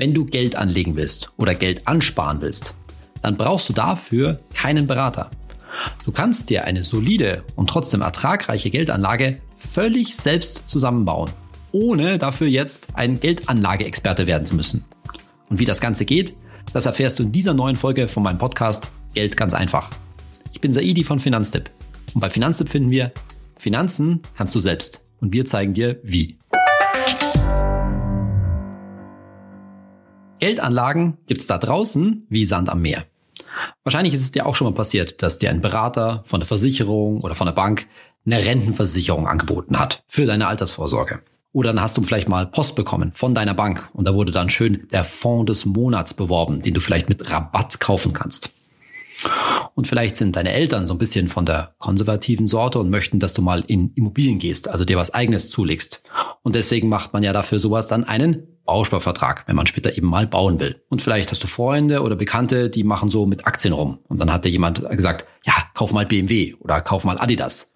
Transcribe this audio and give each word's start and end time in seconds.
Wenn 0.00 0.14
du 0.14 0.24
Geld 0.24 0.56
anlegen 0.56 0.96
willst 0.96 1.28
oder 1.36 1.54
Geld 1.54 1.86
ansparen 1.86 2.40
willst, 2.40 2.74
dann 3.20 3.36
brauchst 3.36 3.68
du 3.68 3.74
dafür 3.74 4.40
keinen 4.54 4.86
Berater. 4.86 5.30
Du 6.06 6.10
kannst 6.10 6.48
dir 6.48 6.64
eine 6.64 6.82
solide 6.82 7.44
und 7.54 7.68
trotzdem 7.68 8.00
ertragreiche 8.00 8.70
Geldanlage 8.70 9.36
völlig 9.56 10.16
selbst 10.16 10.64
zusammenbauen, 10.70 11.30
ohne 11.72 12.16
dafür 12.16 12.46
jetzt 12.46 12.88
ein 12.94 13.20
Geldanlageexperte 13.20 14.26
werden 14.26 14.46
zu 14.46 14.54
müssen. 14.54 14.86
Und 15.50 15.58
wie 15.60 15.66
das 15.66 15.82
Ganze 15.82 16.06
geht, 16.06 16.34
das 16.72 16.86
erfährst 16.86 17.18
du 17.18 17.24
in 17.24 17.32
dieser 17.32 17.52
neuen 17.52 17.76
Folge 17.76 18.08
von 18.08 18.22
meinem 18.22 18.38
Podcast 18.38 18.88
Geld 19.12 19.36
ganz 19.36 19.52
einfach. 19.52 19.90
Ich 20.54 20.62
bin 20.62 20.72
Saidi 20.72 21.04
von 21.04 21.18
Finanztipp 21.18 21.68
und 22.14 22.22
bei 22.22 22.30
Finanztipp 22.30 22.70
finden 22.70 22.90
wir 22.90 23.12
Finanzen 23.58 24.22
kannst 24.34 24.54
du 24.54 24.60
selbst 24.60 25.04
und 25.20 25.34
wir 25.34 25.44
zeigen 25.44 25.74
dir 25.74 26.00
wie. 26.02 26.39
Geldanlagen 30.40 31.18
gibt's 31.26 31.46
da 31.46 31.58
draußen 31.58 32.26
wie 32.28 32.44
Sand 32.44 32.68
am 32.68 32.82
Meer. 32.82 33.04
Wahrscheinlich 33.84 34.14
ist 34.14 34.22
es 34.22 34.32
dir 34.32 34.46
auch 34.46 34.56
schon 34.56 34.66
mal 34.66 34.74
passiert, 34.74 35.22
dass 35.22 35.38
dir 35.38 35.50
ein 35.50 35.60
Berater 35.60 36.22
von 36.26 36.40
der 36.40 36.46
Versicherung 36.46 37.20
oder 37.20 37.34
von 37.34 37.46
der 37.46 37.52
Bank 37.52 37.86
eine 38.26 38.44
Rentenversicherung 38.44 39.26
angeboten 39.26 39.78
hat 39.78 40.02
für 40.08 40.26
deine 40.26 40.48
Altersvorsorge. 40.48 41.20
Oder 41.52 41.72
dann 41.72 41.82
hast 41.82 41.96
du 41.96 42.02
vielleicht 42.02 42.28
mal 42.28 42.46
Post 42.46 42.76
bekommen 42.76 43.12
von 43.14 43.34
deiner 43.34 43.54
Bank 43.54 43.88
und 43.92 44.06
da 44.06 44.14
wurde 44.14 44.30
dann 44.30 44.50
schön 44.50 44.86
der 44.92 45.04
Fonds 45.04 45.46
des 45.46 45.64
Monats 45.64 46.14
beworben, 46.14 46.62
den 46.62 46.74
du 46.74 46.80
vielleicht 46.80 47.08
mit 47.08 47.30
Rabatt 47.30 47.80
kaufen 47.80 48.12
kannst. 48.12 48.50
Und 49.74 49.86
vielleicht 49.86 50.16
sind 50.16 50.36
deine 50.36 50.52
Eltern 50.52 50.86
so 50.86 50.94
ein 50.94 50.98
bisschen 50.98 51.28
von 51.28 51.44
der 51.44 51.74
konservativen 51.78 52.46
Sorte 52.46 52.78
und 52.78 52.90
möchten, 52.90 53.18
dass 53.18 53.34
du 53.34 53.42
mal 53.42 53.64
in 53.66 53.92
Immobilien 53.94 54.38
gehst, 54.38 54.68
also 54.68 54.84
dir 54.84 54.96
was 54.96 55.12
eigenes 55.12 55.50
zulegst. 55.50 56.02
Und 56.42 56.54
deswegen 56.54 56.88
macht 56.88 57.12
man 57.12 57.22
ja 57.22 57.32
dafür 57.32 57.58
sowas 57.58 57.86
dann 57.86 58.04
einen 58.04 58.46
Bausparvertrag, 58.70 59.42
wenn 59.48 59.56
man 59.56 59.66
später 59.66 59.96
eben 59.96 60.06
mal 60.06 60.28
bauen 60.28 60.60
will. 60.60 60.80
Und 60.88 61.02
vielleicht 61.02 61.32
hast 61.32 61.42
du 61.42 61.48
Freunde 61.48 62.02
oder 62.02 62.14
Bekannte, 62.14 62.70
die 62.70 62.84
machen 62.84 63.08
so 63.08 63.26
mit 63.26 63.44
Aktien 63.44 63.74
rum. 63.74 63.98
Und 64.06 64.20
dann 64.20 64.32
hat 64.32 64.44
dir 64.44 64.48
jemand 64.48 64.88
gesagt, 64.90 65.24
ja, 65.44 65.54
kauf 65.74 65.92
mal 65.92 66.06
BMW 66.06 66.54
oder 66.60 66.80
kauf 66.80 67.02
mal 67.02 67.18
Adidas. 67.18 67.74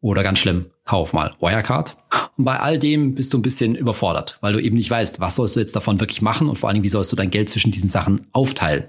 Oder 0.00 0.22
ganz 0.22 0.38
schlimm, 0.38 0.66
kauf 0.84 1.12
mal 1.12 1.32
Wirecard. 1.40 1.96
Und 2.36 2.44
bei 2.44 2.60
all 2.60 2.78
dem 2.78 3.16
bist 3.16 3.34
du 3.34 3.38
ein 3.38 3.42
bisschen 3.42 3.74
überfordert, 3.74 4.38
weil 4.40 4.52
du 4.52 4.60
eben 4.60 4.76
nicht 4.76 4.88
weißt, 4.88 5.18
was 5.18 5.34
sollst 5.34 5.56
du 5.56 5.60
jetzt 5.60 5.74
davon 5.74 5.98
wirklich 5.98 6.22
machen 6.22 6.48
und 6.48 6.60
vor 6.60 6.68
allen 6.68 6.74
Dingen, 6.74 6.84
wie 6.84 6.90
sollst 6.90 7.10
du 7.10 7.16
dein 7.16 7.32
Geld 7.32 7.50
zwischen 7.50 7.72
diesen 7.72 7.90
Sachen 7.90 8.28
aufteilen. 8.30 8.84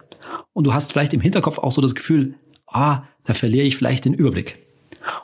Und 0.54 0.68
du 0.68 0.76
hast 0.76 0.92
vielleicht 0.92 1.16
im 1.16 1.22
Hinterkopf 1.22 1.58
auch 1.58 1.72
so 1.72 1.82
das 1.82 1.96
Gefühl, 1.96 2.36
ah, 2.68 3.02
da 3.24 3.34
verliere 3.34 3.66
ich 3.66 3.78
vielleicht 3.78 4.06
den 4.06 4.14
Überblick. 4.14 4.60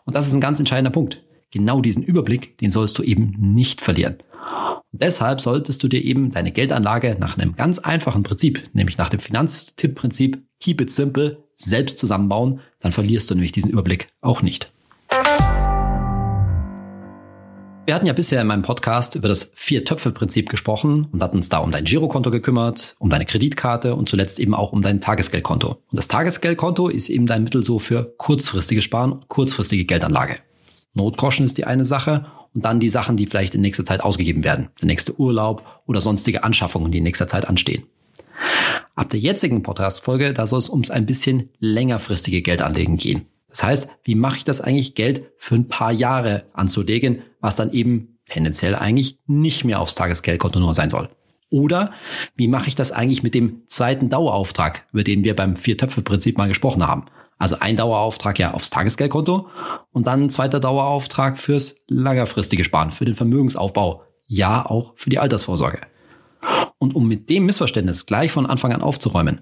Und 0.05 0.15
das 0.15 0.25
ist 0.25 0.33
ein 0.33 0.41
ganz 0.41 0.57
entscheidender 0.57 0.89
Punkt. 0.89 1.21
Genau 1.51 1.79
diesen 1.79 2.01
Überblick, 2.01 2.57
den 2.57 2.71
sollst 2.71 2.97
du 2.97 3.03
eben 3.03 3.35
nicht 3.37 3.81
verlieren. 3.81 4.17
Und 4.93 5.01
deshalb 5.01 5.41
solltest 5.41 5.81
du 5.81 5.87
dir 5.87 6.03
eben 6.03 6.31
deine 6.31 6.51
Geldanlage 6.51 7.17
nach 7.19 7.37
einem 7.37 7.55
ganz 7.55 7.79
einfachen 7.79 8.21
Prinzip, 8.21 8.69
nämlich 8.73 8.99
nach 8.99 9.09
dem 9.09 9.19
Finanztipp-Prinzip 9.19 10.43
Keep 10.59 10.81
it 10.81 10.91
simple, 10.91 11.43
selbst 11.55 11.97
zusammenbauen, 11.97 12.59
dann 12.79 12.91
verlierst 12.91 13.29
du 13.29 13.33
nämlich 13.33 13.51
diesen 13.51 13.71
Überblick 13.71 14.09
auch 14.21 14.43
nicht. 14.43 14.71
Wir 17.85 17.95
hatten 17.95 18.05
ja 18.05 18.13
bisher 18.13 18.39
in 18.39 18.47
meinem 18.47 18.61
Podcast 18.61 19.15
über 19.15 19.27
das 19.27 19.51
Vier-Töpfe-Prinzip 19.55 20.47
gesprochen 20.47 21.07
und 21.11 21.23
hatten 21.23 21.37
uns 21.37 21.49
da 21.49 21.57
um 21.57 21.71
dein 21.71 21.85
Girokonto 21.85 22.29
gekümmert, 22.29 22.95
um 22.99 23.09
deine 23.09 23.25
Kreditkarte 23.25 23.95
und 23.95 24.07
zuletzt 24.07 24.39
eben 24.39 24.53
auch 24.53 24.73
um 24.73 24.83
dein 24.83 25.01
Tagesgeldkonto. 25.01 25.69
Und 25.69 25.97
das 25.97 26.07
Tagesgeldkonto 26.07 26.87
ist 26.87 27.09
eben 27.09 27.25
dein 27.25 27.43
Mittel 27.43 27.63
so 27.63 27.79
für 27.79 28.13
kurzfristige 28.17 28.83
Sparen, 28.83 29.25
kurzfristige 29.27 29.85
Geldanlage. 29.85 30.37
Notgroschen 30.93 31.45
ist 31.45 31.57
die 31.57 31.65
eine 31.65 31.83
Sache 31.83 32.27
und 32.53 32.65
dann 32.65 32.79
die 32.79 32.89
Sachen, 32.89 33.17
die 33.17 33.25
vielleicht 33.25 33.55
in 33.55 33.61
nächster 33.61 33.85
Zeit 33.85 34.01
ausgegeben 34.01 34.43
werden. 34.43 34.69
Der 34.81 34.87
nächste 34.87 35.19
Urlaub 35.19 35.81
oder 35.85 36.01
sonstige 36.01 36.43
Anschaffungen, 36.43 36.91
die 36.91 36.99
in 36.99 37.03
nächster 37.03 37.27
Zeit 37.27 37.47
anstehen. 37.47 37.83
Ab 38.95 39.09
der 39.09 39.19
jetzigen 39.19 39.63
Podcast-Folge, 39.63 40.33
da 40.33 40.45
soll 40.45 40.59
es 40.59 40.69
ums 40.69 40.91
ein 40.91 41.05
bisschen 41.05 41.49
längerfristige 41.59 42.41
Geldanlegen 42.41 42.97
gehen. 42.97 43.25
Das 43.49 43.63
heißt, 43.63 43.89
wie 44.03 44.15
mache 44.15 44.37
ich 44.37 44.43
das 44.43 44.61
eigentlich, 44.61 44.95
Geld 44.95 45.31
für 45.37 45.55
ein 45.55 45.67
paar 45.67 45.91
Jahre 45.91 46.45
anzulegen, 46.53 47.21
was 47.39 47.55
dann 47.55 47.71
eben 47.71 48.19
tendenziell 48.27 48.75
eigentlich 48.75 49.19
nicht 49.27 49.63
mehr 49.63 49.79
aufs 49.79 49.95
Tagesgeldkonto 49.95 50.59
nur 50.59 50.73
sein 50.73 50.89
soll? 50.89 51.09
Oder 51.49 51.91
wie 52.35 52.47
mache 52.47 52.67
ich 52.67 52.75
das 52.75 52.91
eigentlich 52.91 53.21
mit 53.21 53.35
dem 53.35 53.61
zweiten 53.67 54.09
Dauerauftrag, 54.09 54.87
über 54.91 55.03
den 55.03 55.23
wir 55.23 55.35
beim 55.35 55.55
Vier-Töpfe-Prinzip 55.55 56.35
mal 56.37 56.47
gesprochen 56.47 56.85
haben? 56.87 57.05
Also 57.37 57.57
ein 57.59 57.75
Dauerauftrag 57.75 58.39
ja 58.39 58.53
aufs 58.53 58.69
Tagesgeldkonto 58.69 59.47
und 59.91 60.07
dann 60.07 60.23
ein 60.23 60.29
zweiter 60.29 60.59
Dauerauftrag 60.59 61.37
fürs 61.37 61.81
längerfristige 61.87 62.63
Sparen, 62.63 62.91
für 62.91 63.05
den 63.05 63.15
Vermögensaufbau, 63.15 64.03
ja 64.25 64.65
auch 64.65 64.93
für 64.95 65.09
die 65.09 65.19
Altersvorsorge. 65.19 65.81
Und 66.77 66.95
um 66.95 67.07
mit 67.07 67.29
dem 67.29 67.45
Missverständnis 67.45 68.05
gleich 68.05 68.31
von 68.31 68.45
Anfang 68.45 68.73
an 68.73 68.81
aufzuräumen. 68.81 69.41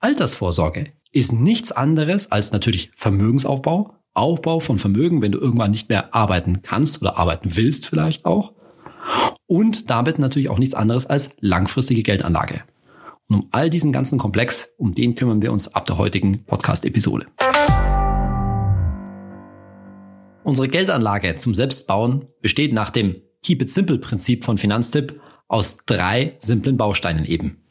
Altersvorsorge 0.00 0.92
ist 1.12 1.32
nichts 1.32 1.72
anderes 1.72 2.30
als 2.30 2.52
natürlich 2.52 2.90
Vermögensaufbau, 2.94 3.94
Aufbau 4.14 4.60
von 4.60 4.78
Vermögen, 4.78 5.22
wenn 5.22 5.32
du 5.32 5.38
irgendwann 5.38 5.70
nicht 5.70 5.88
mehr 5.88 6.14
arbeiten 6.14 6.62
kannst 6.62 7.00
oder 7.00 7.18
arbeiten 7.18 7.56
willst 7.56 7.86
vielleicht 7.86 8.24
auch. 8.24 8.52
Und 9.46 9.90
damit 9.90 10.18
natürlich 10.18 10.48
auch 10.48 10.58
nichts 10.58 10.74
anderes 10.74 11.06
als 11.06 11.30
langfristige 11.40 12.02
Geldanlage. 12.02 12.62
Und 13.28 13.36
um 13.36 13.48
all 13.50 13.70
diesen 13.70 13.92
ganzen 13.92 14.18
Komplex, 14.18 14.74
um 14.78 14.94
den 14.94 15.14
kümmern 15.14 15.42
wir 15.42 15.52
uns 15.52 15.74
ab 15.74 15.86
der 15.86 15.98
heutigen 15.98 16.44
Podcast-Episode. 16.44 17.26
Unsere 20.44 20.68
Geldanlage 20.68 21.34
zum 21.34 21.54
Selbstbauen 21.54 22.26
besteht 22.40 22.72
nach 22.72 22.90
dem 22.90 23.20
Keep 23.42 23.62
it 23.62 23.70
simple 23.70 23.98
Prinzip 23.98 24.44
von 24.44 24.58
Finanztipp 24.58 25.20
aus 25.48 25.78
drei 25.86 26.36
simplen 26.38 26.76
Bausteinen 26.76 27.24
eben. 27.24 27.62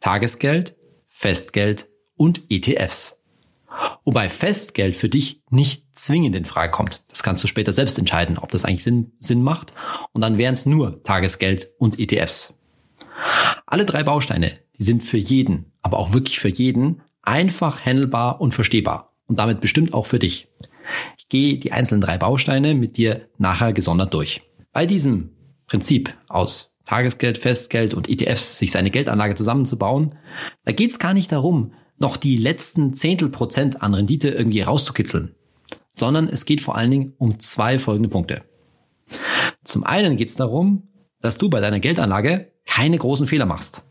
Tagesgeld, 0.00 0.76
Festgeld 1.04 1.88
und 2.16 2.42
ETFs. 2.50 3.20
Wobei 4.04 4.28
Festgeld 4.28 4.96
für 4.96 5.08
dich 5.08 5.42
nicht 5.50 5.84
zwingend 5.94 6.36
in 6.36 6.44
Frage 6.44 6.72
kommt. 6.72 7.02
Das 7.08 7.22
kannst 7.22 7.42
du 7.42 7.46
später 7.46 7.72
selbst 7.72 7.98
entscheiden, 7.98 8.38
ob 8.38 8.50
das 8.50 8.64
eigentlich 8.64 8.84
Sinn, 8.84 9.12
Sinn 9.18 9.42
macht. 9.42 9.72
Und 10.12 10.20
dann 10.20 10.38
wären 10.38 10.54
es 10.54 10.66
nur 10.66 11.02
Tagesgeld 11.04 11.70
und 11.78 11.98
ETFs. 11.98 12.58
Alle 13.66 13.86
drei 13.86 14.02
Bausteine, 14.02 14.58
die 14.78 14.84
sind 14.84 15.04
für 15.04 15.16
jeden, 15.16 15.72
aber 15.82 15.98
auch 15.98 16.12
wirklich 16.12 16.38
für 16.38 16.48
jeden, 16.48 17.02
einfach 17.22 17.84
handelbar 17.84 18.40
und 18.40 18.54
verstehbar. 18.54 19.14
Und 19.26 19.38
damit 19.38 19.60
bestimmt 19.60 19.94
auch 19.94 20.06
für 20.06 20.18
dich. 20.18 20.48
Ich 21.16 21.28
gehe 21.28 21.58
die 21.58 21.72
einzelnen 21.72 22.02
drei 22.02 22.18
Bausteine 22.18 22.74
mit 22.74 22.96
dir 22.96 23.28
nachher 23.38 23.72
gesondert 23.72 24.12
durch. 24.12 24.42
Bei 24.72 24.86
diesem 24.86 25.30
Prinzip 25.66 26.14
aus 26.28 26.74
Tagesgeld, 26.84 27.38
Festgeld 27.38 27.94
und 27.94 28.08
ETFs 28.08 28.58
sich 28.58 28.70
seine 28.70 28.90
Geldanlage 28.90 29.34
zusammenzubauen, 29.34 30.16
da 30.64 30.72
geht 30.72 30.90
es 30.90 30.98
gar 30.98 31.14
nicht 31.14 31.32
darum, 31.32 31.72
noch 31.98 32.16
die 32.16 32.36
letzten 32.36 32.94
Zehntel 32.94 33.30
Prozent 33.30 33.82
an 33.82 33.94
Rendite 33.94 34.28
irgendwie 34.28 34.60
rauszukitzeln, 34.60 35.34
sondern 35.96 36.28
es 36.28 36.44
geht 36.44 36.60
vor 36.60 36.76
allen 36.76 36.90
Dingen 36.90 37.14
um 37.16 37.40
zwei 37.40 37.78
folgende 37.78 38.08
Punkte. 38.10 38.42
Zum 39.64 39.84
einen 39.84 40.16
geht 40.16 40.28
es 40.28 40.36
darum, 40.36 40.88
dass 41.20 41.38
du 41.38 41.48
bei 41.48 41.60
deiner 41.60 41.80
Geldanlage 41.80 42.52
keine 42.66 42.98
großen 42.98 43.26
Fehler 43.26 43.46
machst. 43.46 43.84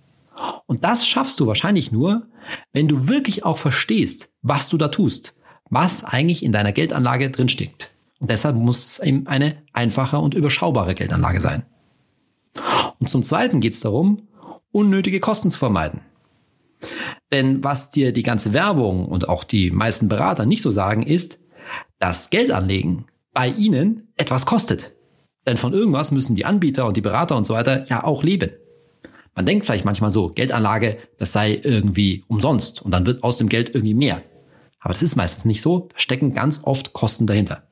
Und 0.66 0.84
das 0.84 1.06
schaffst 1.06 1.40
du 1.40 1.48
wahrscheinlich 1.48 1.92
nur, 1.92 2.28
wenn 2.72 2.88
du 2.88 3.08
wirklich 3.08 3.46
auch 3.46 3.58
verstehst, 3.58 4.32
was 4.42 4.70
du 4.70 4.78
da 4.78 4.88
tust, 4.88 5.36
was 5.70 6.04
eigentlich 6.04 6.44
in 6.44 6.52
deiner 6.52 6.72
Geldanlage 6.72 7.30
drinsteckt. 7.30 7.92
Und 8.20 8.30
deshalb 8.30 8.56
muss 8.56 8.86
es 8.86 9.00
eben 9.00 9.28
eine 9.28 9.58
einfache 9.74 10.18
und 10.20 10.34
überschaubare 10.34 10.96
Geldanlage 10.96 11.42
sein. 11.42 11.66
Und 13.00 13.10
zum 13.10 13.24
Zweiten 13.24 13.60
geht 13.60 13.74
es 13.74 13.82
darum, 13.82 14.28
unnötige 14.72 15.20
Kosten 15.20 15.52
zu 15.52 15.60
vermeiden. 15.60 16.02
Denn 17.32 17.64
was 17.64 17.90
dir 17.90 18.12
die 18.12 18.24
ganze 18.24 18.54
Werbung 18.54 19.06
und 19.06 19.30
auch 19.30 19.44
die 19.44 19.72
meisten 19.72 20.10
Berater 20.10 20.46
nicht 20.46 20.62
so 20.62 20.72
sagen, 20.72 21.04
ist, 21.04 21.40
dass 22.00 22.30
Geldanlegen 22.30 23.06
bei 23.34 23.48
ihnen 23.48 24.10
etwas 24.16 24.46
kostet. 24.46 24.94
Denn 25.48 25.58
von 25.58 25.74
irgendwas 25.74 26.12
müssen 26.12 26.36
die 26.36 26.46
Anbieter 26.46 26.86
und 26.86 26.98
die 26.98 27.02
Berater 27.02 27.36
und 27.36 27.46
so 27.46 27.54
weiter 27.54 27.86
ja 27.88 28.04
auch 28.04 28.24
leben. 28.24 28.52
Man 29.36 29.46
denkt 29.48 29.66
vielleicht 29.66 29.86
manchmal 29.86 30.12
so, 30.12 30.30
Geldanlage, 30.30 31.00
das 31.18 31.34
sei 31.34 31.60
irgendwie 31.64 32.24
umsonst 32.28 32.82
und 32.82 32.92
dann 32.92 33.06
wird 33.06 33.24
aus 33.24 33.38
dem 33.38 33.50
Geld 33.50 33.70
irgendwie 33.70 33.96
mehr. 33.96 34.22
Aber 34.80 34.94
das 34.94 35.02
ist 35.02 35.16
meistens 35.16 35.46
nicht 35.46 35.62
so. 35.62 35.88
Da 35.92 36.00
stecken 36.00 36.34
ganz 36.34 36.62
oft 36.64 36.94
Kosten 36.94 37.26
dahinter. 37.26 37.64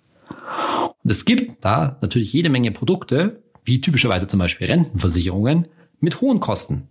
Und 1.04 1.12
es 1.12 1.25
gibt 1.25 1.63
da 1.63 1.98
natürlich 2.02 2.34
jede 2.34 2.50
Menge 2.50 2.72
Produkte, 2.72 3.44
wie 3.63 3.81
typischerweise 3.81 4.28
zum 4.28 4.40
Beispiel 4.40 4.68
Rentenversicherungen, 4.68 5.68
mit 6.00 6.22
hohen 6.22 6.40
Kosten. 6.40 6.88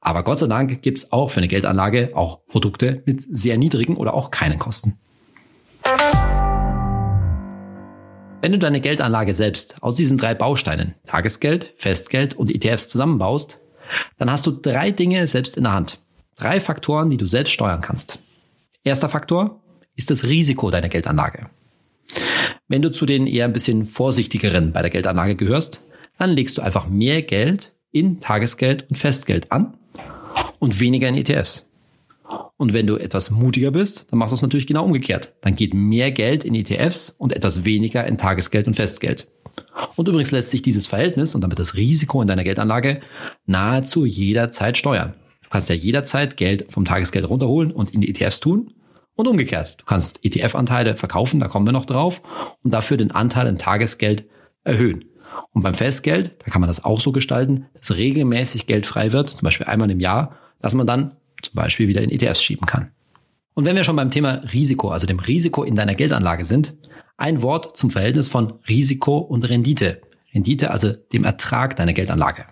Aber 0.00 0.22
Gott 0.22 0.38
sei 0.38 0.46
Dank 0.46 0.80
gibt 0.80 0.98
es 0.98 1.12
auch 1.12 1.30
für 1.30 1.40
eine 1.40 1.48
Geldanlage 1.48 2.12
auch 2.14 2.46
Produkte 2.46 3.02
mit 3.04 3.24
sehr 3.30 3.58
niedrigen 3.58 3.96
oder 3.96 4.14
auch 4.14 4.30
keinen 4.30 4.58
Kosten. 4.58 4.98
Wenn 8.40 8.52
du 8.52 8.58
deine 8.58 8.80
Geldanlage 8.80 9.34
selbst 9.34 9.82
aus 9.82 9.94
diesen 9.94 10.18
drei 10.18 10.34
Bausteinen, 10.34 10.94
Tagesgeld, 11.06 11.74
Festgeld 11.76 12.34
und 12.34 12.50
ETFs 12.50 12.88
zusammenbaust, 12.88 13.58
dann 14.16 14.30
hast 14.30 14.46
du 14.46 14.50
drei 14.50 14.90
Dinge 14.90 15.26
selbst 15.26 15.56
in 15.56 15.64
der 15.64 15.72
Hand. 15.72 15.98
Drei 16.36 16.60
Faktoren, 16.60 17.10
die 17.10 17.16
du 17.16 17.26
selbst 17.26 17.52
steuern 17.52 17.80
kannst. 17.80 18.20
Erster 18.82 19.08
Faktor 19.08 19.62
ist 19.96 20.10
das 20.10 20.24
Risiko 20.24 20.70
deiner 20.70 20.88
Geldanlage. 20.88 21.48
Wenn 22.68 22.82
du 22.82 22.90
zu 22.90 23.06
den 23.06 23.26
eher 23.26 23.44
ein 23.44 23.52
bisschen 23.52 23.84
vorsichtigeren 23.84 24.72
bei 24.72 24.82
der 24.82 24.90
Geldanlage 24.90 25.36
gehörst, 25.36 25.82
dann 26.18 26.30
legst 26.30 26.58
du 26.58 26.62
einfach 26.62 26.88
mehr 26.88 27.22
Geld 27.22 27.72
in 27.92 28.20
Tagesgeld 28.20 28.86
und 28.90 28.96
Festgeld 28.96 29.52
an 29.52 29.76
und 30.58 30.80
weniger 30.80 31.08
in 31.08 31.16
ETFs. 31.16 31.70
Und 32.56 32.72
wenn 32.72 32.86
du 32.86 32.96
etwas 32.96 33.30
mutiger 33.30 33.70
bist, 33.70 34.06
dann 34.10 34.18
machst 34.18 34.32
du 34.32 34.36
es 34.36 34.42
natürlich 34.42 34.66
genau 34.66 34.84
umgekehrt. 34.84 35.34
Dann 35.42 35.56
geht 35.56 35.74
mehr 35.74 36.10
Geld 36.10 36.44
in 36.44 36.54
ETFs 36.54 37.10
und 37.10 37.32
etwas 37.32 37.64
weniger 37.64 38.06
in 38.06 38.18
Tagesgeld 38.18 38.66
und 38.66 38.74
Festgeld. 38.74 39.28
Und 39.96 40.08
übrigens 40.08 40.30
lässt 40.30 40.50
sich 40.50 40.62
dieses 40.62 40.86
Verhältnis 40.86 41.34
und 41.34 41.40
damit 41.40 41.58
das 41.58 41.74
Risiko 41.74 42.20
in 42.22 42.28
deiner 42.28 42.44
Geldanlage 42.44 43.00
nahezu 43.46 44.04
jederzeit 44.04 44.76
steuern. 44.76 45.14
Du 45.42 45.48
kannst 45.50 45.68
ja 45.68 45.74
jederzeit 45.74 46.36
Geld 46.36 46.72
vom 46.72 46.84
Tagesgeld 46.84 47.28
runterholen 47.28 47.70
und 47.70 47.94
in 47.94 48.00
die 48.00 48.10
ETFs 48.10 48.40
tun. 48.40 48.72
Und 49.16 49.28
umgekehrt. 49.28 49.76
Du 49.78 49.84
kannst 49.84 50.24
ETF-Anteile 50.24 50.96
verkaufen, 50.96 51.38
da 51.38 51.46
kommen 51.46 51.68
wir 51.68 51.72
noch 51.72 51.86
drauf, 51.86 52.20
und 52.64 52.74
dafür 52.74 52.96
den 52.96 53.12
Anteil 53.12 53.46
in 53.46 53.58
Tagesgeld 53.58 54.24
erhöhen. 54.64 55.04
Und 55.52 55.62
beim 55.62 55.74
Festgeld, 55.74 56.34
da 56.44 56.50
kann 56.50 56.60
man 56.60 56.66
das 56.66 56.84
auch 56.84 57.00
so 57.00 57.12
gestalten, 57.12 57.66
dass 57.74 57.96
regelmäßig 57.96 58.66
Geld 58.66 58.86
frei 58.86 59.12
wird, 59.12 59.28
zum 59.28 59.46
Beispiel 59.46 59.68
einmal 59.68 59.88
im 59.90 60.00
Jahr, 60.00 60.36
dass 60.60 60.74
man 60.74 60.88
dann 60.88 61.16
zum 61.42 61.54
Beispiel 61.54 61.86
wieder 61.86 62.02
in 62.02 62.10
ETFs 62.10 62.42
schieben 62.42 62.66
kann. 62.66 62.90
Und 63.54 63.64
wenn 63.64 63.76
wir 63.76 63.84
schon 63.84 63.94
beim 63.94 64.10
Thema 64.10 64.42
Risiko, 64.52 64.90
also 64.90 65.06
dem 65.06 65.20
Risiko 65.20 65.62
in 65.62 65.76
deiner 65.76 65.94
Geldanlage 65.94 66.44
sind, 66.44 66.74
ein 67.16 67.42
Wort 67.42 67.76
zum 67.76 67.90
Verhältnis 67.90 68.28
von 68.28 68.54
Risiko 68.68 69.18
und 69.18 69.48
Rendite. 69.48 70.00
Rendite, 70.34 70.70
also 70.70 70.92
dem 70.92 71.24
Ertrag 71.24 71.76
deiner 71.76 71.92
Geldanlage. 71.92 72.46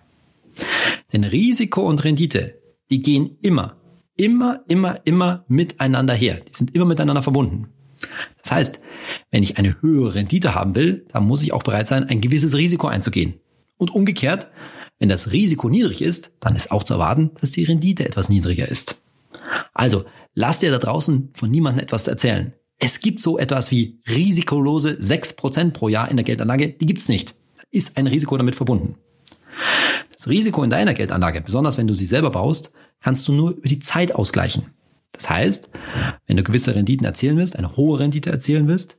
Denn 1.12 1.24
Risiko 1.24 1.82
und 1.82 2.04
Rendite, 2.04 2.58
die 2.90 3.02
gehen 3.02 3.38
immer, 3.42 3.76
immer, 4.16 4.62
immer, 4.68 5.00
immer 5.04 5.44
miteinander 5.48 6.14
her. 6.14 6.40
Die 6.48 6.54
sind 6.54 6.74
immer 6.74 6.84
miteinander 6.84 7.22
verbunden. 7.22 7.68
Das 8.42 8.52
heißt, 8.52 8.80
wenn 9.30 9.42
ich 9.42 9.58
eine 9.58 9.80
höhere 9.80 10.14
Rendite 10.14 10.54
haben 10.54 10.74
will, 10.74 11.06
dann 11.12 11.24
muss 11.24 11.42
ich 11.42 11.52
auch 11.52 11.62
bereit 11.62 11.88
sein, 11.88 12.04
ein 12.04 12.20
gewisses 12.20 12.56
Risiko 12.56 12.86
einzugehen. 12.86 13.34
Und 13.78 13.94
umgekehrt, 13.94 14.48
wenn 14.98 15.08
das 15.08 15.32
Risiko 15.32 15.68
niedrig 15.68 16.02
ist, 16.02 16.32
dann 16.40 16.54
ist 16.54 16.70
auch 16.70 16.84
zu 16.84 16.94
erwarten, 16.94 17.32
dass 17.40 17.50
die 17.50 17.64
Rendite 17.64 18.04
etwas 18.04 18.28
niedriger 18.28 18.68
ist. 18.68 19.02
Also, 19.74 20.04
lass 20.34 20.60
dir 20.60 20.70
da 20.70 20.78
draußen 20.78 21.30
von 21.34 21.50
niemandem 21.50 21.82
etwas 21.82 22.06
erzählen. 22.06 22.52
Es 22.84 22.98
gibt 22.98 23.20
so 23.20 23.38
etwas 23.38 23.70
wie 23.70 24.00
risikolose 24.08 24.94
6% 24.94 25.70
pro 25.70 25.88
Jahr 25.88 26.10
in 26.10 26.16
der 26.16 26.24
Geldanlage, 26.24 26.70
die 26.70 26.86
gibt's 26.86 27.08
nicht. 27.08 27.36
Da 27.56 27.62
ist 27.70 27.96
ein 27.96 28.08
Risiko 28.08 28.36
damit 28.36 28.56
verbunden. 28.56 28.96
Das 30.12 30.26
Risiko 30.26 30.64
in 30.64 30.70
deiner 30.70 30.92
Geldanlage, 30.92 31.40
besonders 31.42 31.78
wenn 31.78 31.86
du 31.86 31.94
sie 31.94 32.06
selber 32.06 32.30
baust, 32.30 32.72
kannst 33.00 33.28
du 33.28 33.32
nur 33.32 33.52
über 33.52 33.68
die 33.68 33.78
Zeit 33.78 34.16
ausgleichen. 34.16 34.70
Das 35.12 35.30
heißt, 35.30 35.70
wenn 36.26 36.36
du 36.36 36.42
gewisse 36.42 36.74
Renditen 36.74 37.06
erzielen 37.06 37.36
willst, 37.36 37.54
eine 37.54 37.76
hohe 37.76 38.00
Rendite 38.00 38.30
erzielen 38.30 38.66
willst, 38.66 38.96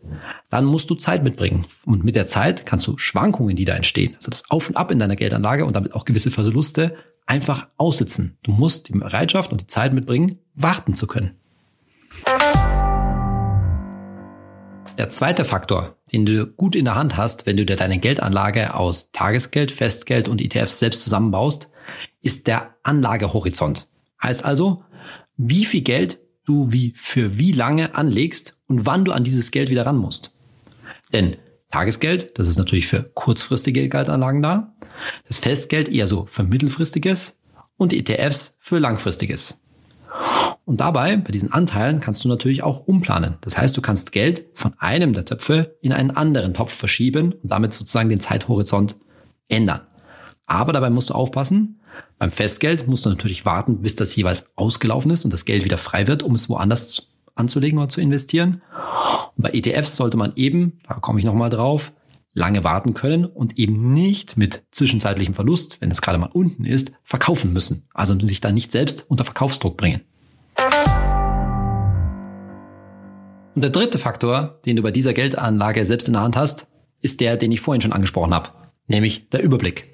dann 0.49 0.63
musst 0.63 0.89
du 0.89 0.95
Zeit 0.95 1.25
mitbringen. 1.25 1.65
Und 1.85 2.05
mit 2.05 2.15
der 2.15 2.27
Zeit 2.27 2.65
kannst 2.65 2.87
du 2.87 2.97
Schwankungen, 2.97 3.57
die 3.57 3.65
da 3.65 3.75
entstehen, 3.75 4.15
also 4.15 4.31
das 4.31 4.49
Auf 4.49 4.69
und 4.69 4.77
Ab 4.77 4.91
in 4.91 4.99
deiner 4.99 5.17
Geldanlage 5.17 5.65
und 5.65 5.75
damit 5.75 5.93
auch 5.93 6.05
gewisse 6.05 6.31
Verluste, 6.31 6.95
einfach 7.25 7.67
aussitzen. 7.75 8.37
Du 8.43 8.53
musst 8.53 8.87
die 8.87 8.93
Bereitschaft 8.93 9.51
und 9.51 9.59
die 9.59 9.67
Zeit 9.67 9.91
mitbringen, 9.91 10.39
warten 10.55 10.95
zu 10.95 11.05
können. 11.05 11.31
Der 14.97 15.09
zweite 15.09 15.43
Faktor, 15.43 15.97
den 16.11 16.25
du 16.25 16.45
gut 16.45 16.75
in 16.75 16.85
der 16.85 16.95
Hand 16.95 17.17
hast, 17.17 17.47
wenn 17.47 17.57
du 17.57 17.65
dir 17.65 17.75
deine 17.75 17.97
Geldanlage 17.97 18.75
aus 18.75 19.11
Tagesgeld, 19.11 19.71
Festgeld 19.71 20.27
und 20.27 20.39
ETFs 20.39 20.77
selbst 20.77 21.01
zusammenbaust, 21.01 21.69
ist 22.21 22.45
der 22.45 22.75
Anlagehorizont. 22.83 23.87
Heißt 24.21 24.45
also, 24.45 24.83
wie 25.35 25.65
viel 25.65 25.81
Geld 25.81 26.19
du 26.45 26.71
wie 26.71 26.93
für 26.95 27.39
wie 27.39 27.53
lange 27.53 27.95
anlegst 27.95 28.59
und 28.67 28.85
wann 28.85 29.03
du 29.03 29.13
an 29.13 29.23
dieses 29.23 29.49
Geld 29.49 29.69
wieder 29.69 29.85
ran 29.85 29.97
musst. 29.97 30.35
Denn 31.11 31.37
Tagesgeld, 31.71 32.37
das 32.37 32.47
ist 32.47 32.57
natürlich 32.57 32.85
für 32.85 33.09
kurzfristige 33.15 33.89
Geldanlagen 33.89 34.43
da, 34.43 34.75
das 35.27 35.39
Festgeld 35.39 35.89
eher 35.89 36.05
so 36.05 36.27
für 36.27 36.43
mittelfristiges 36.43 37.39
und 37.77 37.93
ETFs 37.93 38.57
für 38.59 38.77
langfristiges. 38.77 39.62
Und 40.65 40.79
dabei, 40.79 41.17
bei 41.17 41.31
diesen 41.31 41.51
Anteilen, 41.51 41.99
kannst 41.99 42.23
du 42.23 42.29
natürlich 42.29 42.63
auch 42.63 42.87
umplanen. 42.87 43.37
Das 43.41 43.57
heißt, 43.57 43.75
du 43.75 43.81
kannst 43.81 44.11
Geld 44.11 44.45
von 44.53 44.73
einem 44.79 45.13
der 45.13 45.25
Töpfe 45.25 45.77
in 45.81 45.91
einen 45.91 46.11
anderen 46.11 46.53
Topf 46.53 46.73
verschieben 46.73 47.33
und 47.33 47.51
damit 47.51 47.73
sozusagen 47.73 48.09
den 48.09 48.21
Zeithorizont 48.21 48.95
ändern. 49.49 49.81
Aber 50.45 50.73
dabei 50.73 50.89
musst 50.89 51.09
du 51.09 51.13
aufpassen, 51.13 51.81
beim 52.17 52.31
Festgeld 52.31 52.87
musst 52.87 53.05
du 53.05 53.09
natürlich 53.09 53.45
warten, 53.45 53.81
bis 53.81 53.95
das 53.95 54.15
jeweils 54.15 54.45
ausgelaufen 54.55 55.11
ist 55.11 55.25
und 55.25 55.33
das 55.33 55.45
Geld 55.45 55.65
wieder 55.65 55.77
frei 55.77 56.07
wird, 56.07 56.23
um 56.23 56.35
es 56.35 56.49
woanders 56.49 57.07
anzulegen 57.35 57.79
oder 57.79 57.89
zu 57.89 58.01
investieren. 58.01 58.61
Und 59.35 59.43
bei 59.43 59.49
ETFs 59.51 59.95
sollte 59.95 60.17
man 60.17 60.33
eben, 60.35 60.79
da 60.87 60.95
komme 60.95 61.19
ich 61.19 61.25
nochmal 61.25 61.49
drauf, 61.49 61.91
lange 62.33 62.63
warten 62.63 62.93
können 62.93 63.25
und 63.25 63.57
eben 63.57 63.93
nicht 63.93 64.37
mit 64.37 64.63
zwischenzeitlichem 64.71 65.35
Verlust, 65.35 65.77
wenn 65.79 65.91
es 65.91 66.01
gerade 66.01 66.17
mal 66.17 66.29
unten 66.33 66.65
ist, 66.65 66.91
verkaufen 67.03 67.53
müssen. 67.53 67.87
Also 67.93 68.19
sich 68.19 68.41
da 68.41 68.51
nicht 68.51 68.71
selbst 68.71 69.05
unter 69.07 69.23
Verkaufsdruck 69.23 69.77
bringen. 69.77 70.01
Und 73.55 73.61
der 73.61 73.69
dritte 73.69 73.99
Faktor, 73.99 74.59
den 74.65 74.75
du 74.75 74.81
bei 74.81 74.91
dieser 74.91 75.13
Geldanlage 75.13 75.85
selbst 75.85 76.07
in 76.07 76.13
der 76.13 76.23
Hand 76.23 76.35
hast, 76.35 76.67
ist 77.01 77.21
der, 77.21 77.37
den 77.37 77.51
ich 77.51 77.61
vorhin 77.61 77.81
schon 77.81 77.93
angesprochen 77.93 78.33
habe, 78.33 78.49
nämlich 78.87 79.29
der 79.29 79.43
Überblick. 79.43 79.89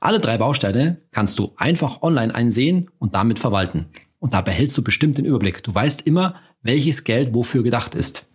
Alle 0.00 0.20
drei 0.20 0.38
Bausteine 0.38 1.02
kannst 1.10 1.38
du 1.38 1.52
einfach 1.56 2.02
online 2.02 2.34
einsehen 2.34 2.90
und 2.98 3.14
damit 3.14 3.38
verwalten. 3.38 3.86
Und 4.18 4.32
da 4.32 4.40
behältst 4.40 4.78
du 4.78 4.84
bestimmt 4.84 5.18
den 5.18 5.24
Überblick. 5.24 5.62
Du 5.62 5.74
weißt 5.74 6.06
immer, 6.06 6.36
welches 6.62 7.04
Geld 7.04 7.34
wofür 7.34 7.62
gedacht 7.62 7.94
ist. 7.94 8.26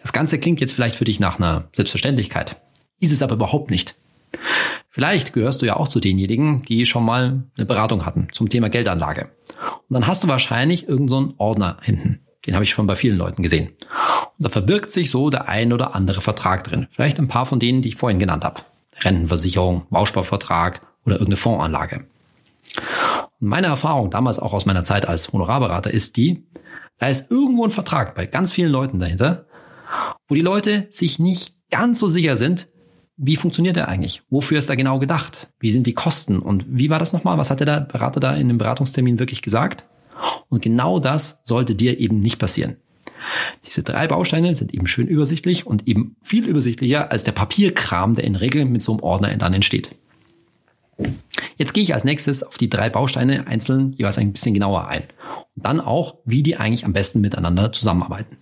Das 0.00 0.12
Ganze 0.12 0.38
klingt 0.38 0.60
jetzt 0.60 0.72
vielleicht 0.72 0.96
für 0.96 1.04
dich 1.04 1.20
nach 1.20 1.38
einer 1.38 1.68
Selbstverständlichkeit. 1.72 2.56
Ist 3.00 3.12
es 3.12 3.22
aber 3.22 3.34
überhaupt 3.34 3.70
nicht. 3.70 3.96
Vielleicht 4.88 5.32
gehörst 5.32 5.60
du 5.60 5.66
ja 5.66 5.76
auch 5.76 5.88
zu 5.88 6.00
denjenigen, 6.00 6.62
die 6.62 6.86
schon 6.86 7.04
mal 7.04 7.44
eine 7.56 7.66
Beratung 7.66 8.06
hatten 8.06 8.28
zum 8.32 8.48
Thema 8.48 8.70
Geldanlage. 8.70 9.30
Und 9.88 9.94
dann 9.94 10.06
hast 10.06 10.24
du 10.24 10.28
wahrscheinlich 10.28 10.88
irgendeinen 10.88 11.28
so 11.30 11.34
Ordner 11.38 11.76
hinten. 11.82 12.20
Den 12.46 12.54
habe 12.54 12.64
ich 12.64 12.70
schon 12.70 12.86
bei 12.86 12.96
vielen 12.96 13.18
Leuten 13.18 13.42
gesehen. 13.42 13.72
Und 14.38 14.44
da 14.44 14.48
verbirgt 14.48 14.90
sich 14.90 15.10
so 15.10 15.30
der 15.30 15.48
ein 15.48 15.72
oder 15.72 15.94
andere 15.94 16.20
Vertrag 16.20 16.64
drin. 16.64 16.86
Vielleicht 16.90 17.18
ein 17.18 17.28
paar 17.28 17.46
von 17.46 17.58
denen, 17.58 17.82
die 17.82 17.88
ich 17.88 17.96
vorhin 17.96 18.18
genannt 18.18 18.44
habe. 18.44 18.62
Rentenversicherung, 19.00 19.86
Bausparvertrag 19.90 20.80
oder 21.04 21.16
irgendeine 21.16 21.36
Fondsanlage. 21.36 22.06
Und 23.40 23.48
meine 23.48 23.66
Erfahrung 23.66 24.10
damals 24.10 24.38
auch 24.38 24.52
aus 24.52 24.66
meiner 24.66 24.84
Zeit 24.84 25.06
als 25.08 25.32
Honorarberater 25.32 25.92
ist 25.92 26.16
die, 26.16 26.46
da 26.98 27.08
ist 27.08 27.30
irgendwo 27.30 27.64
ein 27.64 27.70
Vertrag 27.70 28.14
bei 28.14 28.26
ganz 28.26 28.52
vielen 28.52 28.70
Leuten 28.70 28.98
dahinter, 28.98 29.46
wo 30.28 30.34
die 30.34 30.40
Leute 30.40 30.86
sich 30.90 31.18
nicht 31.18 31.56
ganz 31.70 31.98
so 31.98 32.08
sicher 32.08 32.36
sind, 32.36 32.68
wie 33.18 33.36
funktioniert 33.36 33.76
der 33.76 33.88
eigentlich? 33.88 34.22
Wofür 34.28 34.58
ist 34.58 34.68
er 34.68 34.76
genau 34.76 34.98
gedacht? 34.98 35.50
Wie 35.58 35.70
sind 35.70 35.86
die 35.86 35.94
Kosten? 35.94 36.38
Und 36.38 36.66
wie 36.68 36.90
war 36.90 36.98
das 36.98 37.12
nochmal? 37.12 37.38
Was 37.38 37.50
hat 37.50 37.60
der 37.60 37.80
Berater 37.80 38.20
da 38.20 38.34
in 38.34 38.48
dem 38.48 38.58
Beratungstermin 38.58 39.18
wirklich 39.18 39.40
gesagt? 39.40 39.86
Und 40.48 40.62
genau 40.62 40.98
das 40.98 41.40
sollte 41.44 41.74
dir 41.74 41.98
eben 41.98 42.20
nicht 42.20 42.38
passieren. 42.38 42.76
Diese 43.64 43.82
drei 43.82 44.06
Bausteine 44.06 44.54
sind 44.54 44.72
eben 44.74 44.86
schön 44.86 45.06
übersichtlich 45.06 45.66
und 45.66 45.88
eben 45.88 46.16
viel 46.20 46.46
übersichtlicher 46.46 47.10
als 47.10 47.24
der 47.24 47.32
Papierkram, 47.32 48.14
der 48.14 48.24
in 48.24 48.36
Regel 48.36 48.64
mit 48.64 48.82
so 48.82 48.92
einem 48.92 49.02
Ordner 49.02 49.34
dann 49.36 49.54
entsteht. 49.54 49.90
Jetzt 51.56 51.74
gehe 51.74 51.82
ich 51.82 51.94
als 51.94 52.04
nächstes 52.04 52.42
auf 52.42 52.58
die 52.58 52.70
drei 52.70 52.90
Bausteine 52.90 53.46
einzeln 53.46 53.92
jeweils 53.92 54.18
ein 54.18 54.32
bisschen 54.32 54.54
genauer 54.54 54.88
ein. 54.88 55.04
Und 55.54 55.66
dann 55.66 55.80
auch, 55.80 56.18
wie 56.24 56.42
die 56.42 56.56
eigentlich 56.56 56.84
am 56.84 56.92
besten 56.92 57.20
miteinander 57.20 57.72
zusammenarbeiten. 57.72 58.36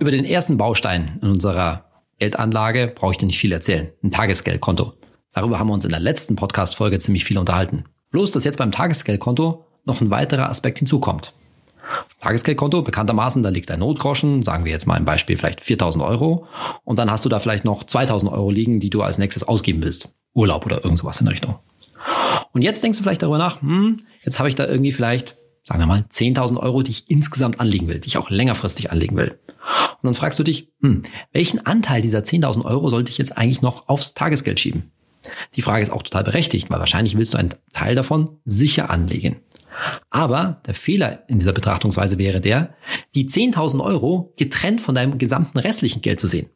Über 0.00 0.10
den 0.10 0.24
ersten 0.24 0.56
Baustein 0.56 1.18
in 1.22 1.30
unserer 1.30 1.84
Geldanlage 2.18 2.92
brauche 2.94 3.12
ich 3.12 3.18
dir 3.18 3.26
nicht 3.26 3.38
viel 3.38 3.52
erzählen. 3.52 3.90
Ein 4.02 4.10
Tagesgeldkonto. 4.10 4.94
Darüber 5.32 5.58
haben 5.58 5.68
wir 5.68 5.74
uns 5.74 5.84
in 5.84 5.90
der 5.90 6.00
letzten 6.00 6.36
Podcast-Folge 6.36 6.98
ziemlich 6.98 7.24
viel 7.24 7.38
unterhalten. 7.38 7.84
Bloß, 8.10 8.32
dass 8.32 8.44
jetzt 8.44 8.58
beim 8.58 8.72
Tagesgeldkonto 8.72 9.64
noch 9.84 10.00
ein 10.00 10.10
weiterer 10.10 10.48
Aspekt 10.48 10.78
hinzukommt. 10.78 11.34
Tagesgeldkonto, 12.20 12.82
bekanntermaßen, 12.82 13.42
da 13.42 13.48
liegt 13.48 13.70
ein 13.70 13.80
Notgroschen, 13.80 14.42
sagen 14.42 14.64
wir 14.64 14.72
jetzt 14.72 14.86
mal 14.86 14.96
im 14.96 15.04
Beispiel 15.04 15.36
vielleicht 15.36 15.60
4000 15.60 16.04
Euro. 16.04 16.46
Und 16.84 16.98
dann 16.98 17.10
hast 17.10 17.24
du 17.24 17.28
da 17.28 17.40
vielleicht 17.40 17.64
noch 17.64 17.84
2000 17.84 18.30
Euro 18.30 18.50
liegen, 18.50 18.80
die 18.80 18.90
du 18.90 19.02
als 19.02 19.18
nächstes 19.18 19.44
ausgeben 19.44 19.82
willst. 19.82 20.10
Urlaub 20.34 20.64
oder 20.66 20.82
irgend 20.84 20.98
sowas 20.98 21.20
in 21.20 21.28
Richtung. 21.28 21.56
Und 22.52 22.62
jetzt 22.62 22.82
denkst 22.82 22.98
du 22.98 23.04
vielleicht 23.04 23.22
darüber 23.22 23.38
nach, 23.38 23.60
hm, 23.60 24.00
jetzt 24.24 24.38
habe 24.38 24.48
ich 24.48 24.54
da 24.54 24.66
irgendwie 24.66 24.92
vielleicht, 24.92 25.36
sagen 25.62 25.80
wir 25.80 25.86
mal, 25.86 26.04
10.000 26.08 26.58
Euro, 26.58 26.82
die 26.82 26.90
ich 26.90 27.10
insgesamt 27.10 27.60
anlegen 27.60 27.88
will, 27.88 27.98
die 27.98 28.08
ich 28.08 28.18
auch 28.18 28.30
längerfristig 28.30 28.90
anlegen 28.90 29.16
will. 29.16 29.38
Und 30.02 30.04
dann 30.06 30.14
fragst 30.14 30.38
du 30.38 30.42
dich, 30.42 30.72
hm, 30.80 31.02
welchen 31.32 31.64
Anteil 31.64 32.02
dieser 32.02 32.20
10.000 32.20 32.64
Euro 32.64 32.90
sollte 32.90 33.10
ich 33.10 33.18
jetzt 33.18 33.36
eigentlich 33.36 33.62
noch 33.62 33.88
aufs 33.88 34.14
Tagesgeld 34.14 34.60
schieben? 34.60 34.92
Die 35.54 35.62
Frage 35.62 35.82
ist 35.82 35.90
auch 35.90 36.02
total 36.02 36.24
berechtigt, 36.24 36.70
weil 36.70 36.80
wahrscheinlich 36.80 37.16
willst 37.16 37.34
du 37.34 37.38
einen 37.38 37.54
Teil 37.72 37.94
davon 37.94 38.40
sicher 38.44 38.90
anlegen. 38.90 39.36
Aber 40.10 40.60
der 40.66 40.74
Fehler 40.74 41.24
in 41.28 41.38
dieser 41.38 41.52
Betrachtungsweise 41.52 42.18
wäre 42.18 42.40
der, 42.40 42.74
die 43.14 43.28
10.000 43.28 43.82
Euro 43.82 44.32
getrennt 44.36 44.80
von 44.80 44.94
deinem 44.94 45.18
gesamten 45.18 45.58
restlichen 45.58 46.02
Geld 46.02 46.20
zu 46.20 46.26
sehen. 46.26 46.50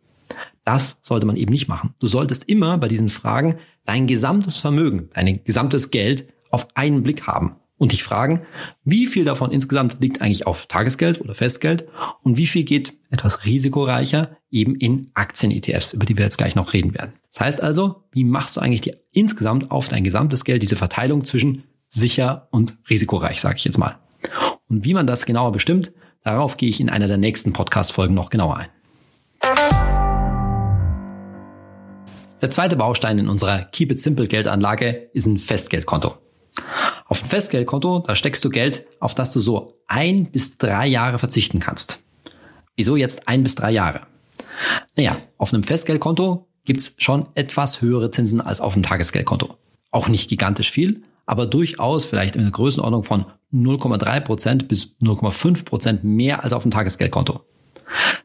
Das 0.65 0.99
sollte 1.03 1.27
man 1.27 1.37
eben 1.37 1.53
nicht 1.53 1.69
machen. 1.69 1.95
Du 2.01 2.09
solltest 2.09 2.49
immer 2.49 2.79
bei 2.79 2.89
diesen 2.89 3.09
Fragen 3.09 3.57
dein 3.85 4.07
gesamtes 4.07 4.57
Vermögen, 4.57 5.11
dein 5.15 5.45
gesamtes 5.45 5.91
Geld 5.91 6.29
auf 6.51 6.69
einen 6.75 7.03
Blick 7.03 7.27
haben 7.27 7.57
und 7.79 7.93
dich 7.93 8.03
fragen, 8.03 8.43
wie 8.85 9.07
viel 9.07 9.25
davon 9.25 9.53
insgesamt 9.53 9.99
liegt 10.01 10.23
eigentlich 10.23 10.47
auf 10.47 10.67
Tagesgeld 10.67 11.21
oder 11.21 11.35
Festgeld 11.35 11.87
und 12.23 12.37
wie 12.37 12.47
viel 12.47 12.65
geht 12.65 12.95
etwas 13.11 13.45
risikoreicher 13.45 14.37
eben 14.51 14.75
in 14.75 15.11
Aktien-ETFs, 15.15 15.93
über 15.93 16.07
die 16.07 16.17
wir 16.17 16.25
jetzt 16.25 16.39
gleich 16.39 16.55
noch 16.55 16.73
reden 16.73 16.95
werden. 16.95 17.13
Das 17.33 17.41
heißt 17.41 17.63
also, 17.63 18.05
wie 18.13 18.25
machst 18.25 18.57
du 18.57 18.61
eigentlich 18.61 18.81
die, 18.81 18.95
insgesamt 19.13 19.71
auf 19.71 19.89
dein 19.89 20.05
gesamtes 20.05 20.45
Geld 20.45 20.63
diese 20.63 20.77
Verteilung 20.77 21.25
zwischen 21.25 21.65
sicher 21.89 22.49
und 22.51 22.77
risikoreich, 22.89 23.41
sage 23.41 23.57
ich 23.57 23.65
jetzt 23.65 23.79
mal. 23.79 23.99
Und 24.69 24.85
wie 24.85 24.95
man 24.95 25.07
das 25.07 25.27
genauer 25.27 25.53
bestimmt, 25.53 25.93
darauf 26.23 26.57
gehe 26.57 26.69
ich 26.69 26.81
in 26.81 26.91
einer 26.91 27.07
der 27.07 27.19
nächsten 27.19 27.53
Podcast-Folgen 27.53 28.15
noch 28.15 28.31
genauer 28.31 28.57
ein. 28.57 28.69
Der 32.43 32.51
zweite 32.51 32.77
Baustein 32.77 33.19
in 33.19 33.29
unserer 33.29 33.65
Keep 33.65 33.93
It 33.93 34.01
Simple 34.01 34.29
Geldanlage 34.29 35.11
ist 35.15 35.27
ein 35.27 35.39
Festgeldkonto. 35.39 36.15
Auf 37.07 37.23
ein 37.23 37.29
Festgeldkonto, 37.29 38.01
da 38.07 38.17
steckst 38.17 38.45
du 38.45 38.51
Geld, 38.51 38.87
auf 39.01 39.15
das 39.15 39.31
du 39.31 39.41
so 39.41 39.81
ein 39.87 40.31
bis 40.31 40.59
drei 40.59 40.87
Jahre 40.87 41.19
verzichten 41.19 41.61
kannst. 41.61 42.03
Wieso 42.75 42.97
jetzt 42.97 43.29
ein 43.29 43.43
bis 43.43 43.55
drei 43.55 43.71
Jahre? 43.71 44.03
Naja, 44.97 45.19
auf 45.39 45.55
einem 45.55 45.63
Festgeldkonto 45.63 46.47
gibt's 46.65 46.95
schon 46.99 47.29
etwas 47.35 47.81
höhere 47.81 48.11
Zinsen 48.11 48.41
als 48.41 48.61
auf 48.61 48.75
einem 48.75 48.83
Tagesgeldkonto. 48.83 49.57
Auch 49.93 50.09
nicht 50.09 50.29
gigantisch 50.29 50.71
viel, 50.71 51.03
aber 51.27 51.47
durchaus 51.47 52.05
vielleicht 52.05 52.37
in 52.37 52.43
der 52.43 52.53
Größenordnung 52.53 53.05
von 53.05 53.27
0,3 53.53 54.21
Prozent 54.21 54.69
bis 54.69 54.97
0,5 55.03 55.65
Prozent 55.65 56.05
mehr 56.05 56.45
als 56.45 56.53
auf 56.53 56.63
dem 56.63 56.71
Tagesgeldkonto. 56.71 57.41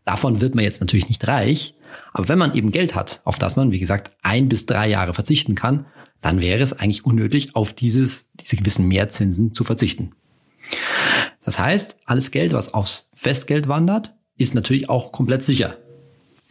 Davon 0.06 0.42
wird 0.42 0.56
man 0.56 0.64
jetzt 0.64 0.80
natürlich 0.82 1.10
nicht 1.10 1.28
reich, 1.28 1.76
aber 2.14 2.30
wenn 2.30 2.40
man 2.40 2.56
eben 2.56 2.72
Geld 2.72 2.96
hat, 2.96 3.22
auf 3.26 3.38
das 3.40 3.56
man, 3.56 3.72
wie 3.72 3.80
gesagt, 3.80 4.12
ein 4.22 4.50
bis 4.50 4.66
drei 4.66 4.88
Jahre 4.88 5.14
verzichten 5.14 5.56
kann, 5.56 5.86
dann 6.22 6.42
wäre 6.42 6.62
es 6.62 6.74
eigentlich 6.74 7.06
unnötig, 7.06 7.56
auf 7.56 7.74
dieses, 7.74 8.28
diese 8.40 8.56
gewissen 8.56 8.88
Mehrzinsen 8.88 9.54
zu 9.54 9.64
verzichten. 9.64 10.12
Das 11.44 11.58
heißt, 11.58 11.98
alles 12.06 12.32
Geld, 12.32 12.54
was 12.54 12.74
aufs 12.74 13.10
Festgeld 13.14 13.68
wandert, 13.68 14.14
ist 14.38 14.54
natürlich 14.54 14.90
auch 14.90 15.12
komplett 15.12 15.44
sicher. 15.44 15.78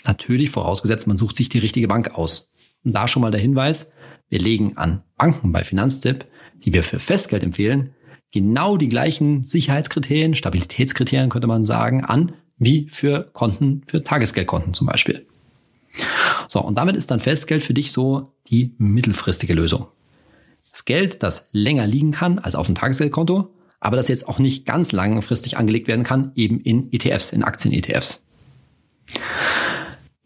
Natürlich 0.05 0.51
vorausgesetzt, 0.51 1.07
man 1.07 1.17
sucht 1.17 1.37
sich 1.37 1.49
die 1.49 1.59
richtige 1.59 1.89
Bank 1.89 2.17
aus. 2.17 2.51
Und 2.85 2.95
da 2.95 3.07
schon 3.07 3.23
mal 3.23 3.31
der 3.31 3.41
Hinweis, 3.41 3.93
wir 4.29 4.39
legen 4.39 4.77
an 4.77 5.03
Banken 5.17 5.53
bei 5.53 5.65
Finanztipp, 5.65 6.27
die 6.65 6.73
wir 6.73 6.83
für 6.83 6.99
Festgeld 6.99 7.43
empfehlen, 7.43 7.95
genau 8.33 8.77
die 8.77 8.89
gleichen 8.89 9.47
Sicherheitskriterien, 9.47 10.35
Stabilitätskriterien 10.35 11.31
könnte 11.31 11.47
man 11.47 11.65
sagen, 11.65 12.05
an, 12.05 12.33
wie 12.59 12.89
für 12.89 13.31
Konten, 13.33 13.83
für 13.87 14.05
Tagesgeldkonten 14.05 14.75
zum 14.75 14.87
Beispiel. 14.87 15.27
So, 16.49 16.61
und 16.61 16.77
damit 16.77 16.97
ist 16.97 17.11
dann 17.11 17.21
Festgeld 17.21 17.63
für 17.63 17.75
dich 17.75 17.93
so 17.93 18.33
die 18.49 18.75
mittelfristige 18.79 19.55
Lösung. 19.55 19.87
Das 20.71 20.85
Geld, 20.85 21.23
das 21.23 21.49
länger 21.53 21.87
liegen 21.87 22.13
kann 22.13 22.39
als 22.39 22.55
auf 22.55 22.67
dem 22.67 22.75
Tagesgeldkonto, 22.75 23.53
aber 23.81 23.97
das 23.97 24.09
jetzt 24.09 24.29
auch 24.29 24.39
nicht 24.39 24.67
ganz 24.67 24.93
langfristig 24.93 25.57
angelegt 25.57 25.89
werden 25.89 26.05
kann, 26.05 26.33
eben 26.35 26.61
in 26.61 26.93
ETFs, 26.93 27.33
in 27.33 27.43
Aktien-ETFs. 27.43 28.25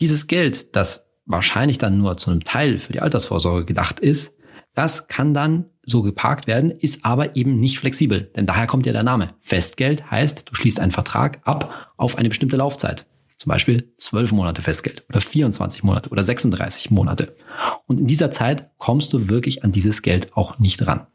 Dieses 0.01 0.27
Geld, 0.27 0.75
das 0.77 1.09
wahrscheinlich 1.25 1.79
dann 1.79 1.97
nur 1.97 2.17
zu 2.17 2.31
einem 2.31 2.45
Teil 2.45 2.79
für 2.79 2.93
die 2.93 3.01
Altersvorsorge 3.01 3.65
gedacht 3.65 4.01
ist, 4.01 4.37
das 4.75 5.09
kann 5.09 5.35
dann 5.35 5.67
so 5.85 6.03
geparkt 6.03 6.47
werden, 6.47 6.71
ist 6.71 7.05
aber 7.05 7.37
eben 7.37 7.59
nicht 7.59 7.79
flexibel. 7.79 8.31
Denn 8.37 8.47
daher 8.47 8.67
kommt 8.67 8.87
ja 8.87 8.93
der 8.93 9.03
Name. 9.03 9.31
Festgeld 9.39 10.11
heißt, 10.11 10.49
du 10.49 10.55
schließt 10.55 10.81
einen 10.81 10.93
Vertrag 10.93 11.41
ab 11.45 11.93
auf 11.97 12.17
eine 12.17 12.29
bestimmte 12.29 12.57
Laufzeit. 12.57 13.07
Zum 13.37 13.51
Beispiel 13.51 13.93
12 13.99 14.33
Monate 14.33 14.63
Festgeld 14.63 15.05
oder 15.09 15.21
24 15.21 15.83
Monate 15.83 16.09
oder 16.09 16.25
36 16.25 16.91
Monate. 16.91 17.37
Und 17.87 18.01
in 18.01 18.07
dieser 18.07 18.31
Zeit 18.31 18.71
kommst 18.79 19.13
du 19.13 19.29
wirklich 19.29 19.65
an 19.65 19.73
dieses 19.73 20.03
Geld 20.03 20.35
auch 20.37 20.59
nicht 20.59 20.87
ran. 20.87 21.07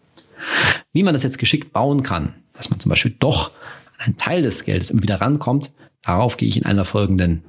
Wie 0.94 1.04
man 1.04 1.14
das 1.14 1.24
jetzt 1.24 1.40
geschickt 1.40 1.74
bauen 1.74 2.04
kann, 2.04 2.36
dass 2.54 2.70
man 2.70 2.80
zum 2.80 2.90
Beispiel 2.90 3.16
doch 3.20 3.52
an 3.98 4.06
einen 4.06 4.18
Teil 4.18 4.44
des 4.44 4.64
Geldes 4.64 4.92
immer 4.92 5.02
wieder 5.02 5.22
rankommt, 5.22 5.72
darauf 6.04 6.38
gehe 6.38 6.48
ich 6.48 6.58
in 6.58 6.66
einer 6.66 6.86
folgenden 6.86 7.44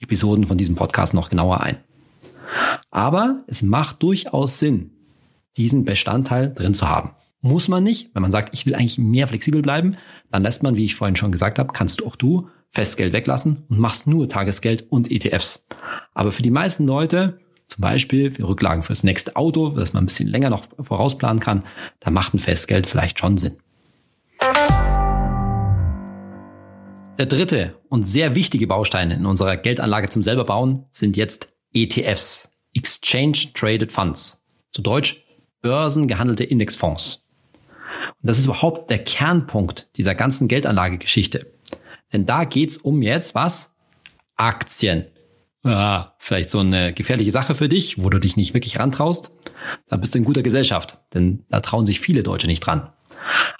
Episoden 0.00 0.46
von 0.46 0.58
diesem 0.58 0.74
Podcast 0.74 1.14
noch 1.14 1.30
genauer 1.30 1.62
ein. 1.62 1.78
Aber 2.90 3.42
es 3.46 3.62
macht 3.62 4.02
durchaus 4.02 4.58
Sinn, 4.58 4.90
diesen 5.60 5.84
Bestandteil 5.84 6.54
drin 6.54 6.72
zu 6.72 6.88
haben. 6.88 7.10
Muss 7.42 7.68
man 7.68 7.84
nicht. 7.84 8.14
Wenn 8.14 8.22
man 8.22 8.32
sagt, 8.32 8.54
ich 8.54 8.64
will 8.64 8.74
eigentlich 8.74 8.98
mehr 8.98 9.28
flexibel 9.28 9.60
bleiben, 9.60 9.96
dann 10.30 10.42
lässt 10.42 10.62
man, 10.62 10.76
wie 10.76 10.86
ich 10.86 10.94
vorhin 10.94 11.16
schon 11.16 11.32
gesagt 11.32 11.58
habe, 11.58 11.72
kannst 11.72 12.00
du 12.00 12.06
auch 12.06 12.16
du 12.16 12.48
Festgeld 12.68 13.12
weglassen 13.12 13.64
und 13.68 13.78
machst 13.78 14.06
nur 14.06 14.28
Tagesgeld 14.28 14.86
und 14.90 15.10
ETFs. 15.10 15.66
Aber 16.14 16.32
für 16.32 16.42
die 16.42 16.50
meisten 16.50 16.86
Leute, 16.86 17.40
zum 17.68 17.82
Beispiel 17.82 18.30
für 18.30 18.48
Rücklagen 18.48 18.82
fürs 18.82 19.04
nächste 19.04 19.36
Auto, 19.36 19.70
dass 19.70 19.92
man 19.92 20.04
ein 20.04 20.06
bisschen 20.06 20.28
länger 20.28 20.50
noch 20.50 20.64
vorausplanen 20.78 21.40
kann, 21.40 21.64
da 22.00 22.10
macht 22.10 22.32
ein 22.32 22.38
Festgeld 22.38 22.86
vielleicht 22.86 23.18
schon 23.18 23.36
Sinn. 23.36 23.56
Der 27.18 27.26
dritte 27.26 27.74
und 27.90 28.06
sehr 28.06 28.34
wichtige 28.34 28.66
Baustein 28.66 29.10
in 29.10 29.26
unserer 29.26 29.58
Geldanlage 29.58 30.08
zum 30.08 30.22
selber 30.22 30.44
bauen 30.44 30.86
sind 30.90 31.18
jetzt 31.18 31.48
ETFs, 31.74 32.50
Exchange 32.74 33.52
Traded 33.52 33.92
Funds. 33.92 34.46
Zu 34.70 34.82
Deutsch 34.82 35.24
börsengehandelte 35.60 36.44
Indexfonds. 36.44 37.26
Und 38.22 38.28
das 38.28 38.38
ist 38.38 38.46
überhaupt 38.46 38.90
der 38.90 39.02
Kernpunkt 39.02 39.96
dieser 39.96 40.14
ganzen 40.14 40.48
Geldanlagegeschichte. 40.48 41.52
Denn 42.12 42.26
da 42.26 42.44
geht's 42.44 42.76
um 42.76 43.02
jetzt 43.02 43.34
was? 43.34 43.76
Aktien. 44.36 45.06
Ah, 45.62 46.14
vielleicht 46.18 46.50
so 46.50 46.60
eine 46.60 46.94
gefährliche 46.94 47.32
Sache 47.32 47.54
für 47.54 47.68
dich, 47.68 48.02
wo 48.02 48.08
du 48.08 48.18
dich 48.18 48.36
nicht 48.36 48.54
wirklich 48.54 48.78
rantraust. 48.78 49.32
Da 49.88 49.96
bist 49.96 50.14
du 50.14 50.18
in 50.18 50.24
guter 50.24 50.42
Gesellschaft, 50.42 50.98
denn 51.12 51.44
da 51.50 51.60
trauen 51.60 51.84
sich 51.84 52.00
viele 52.00 52.22
Deutsche 52.22 52.46
nicht 52.46 52.60
dran. 52.60 52.90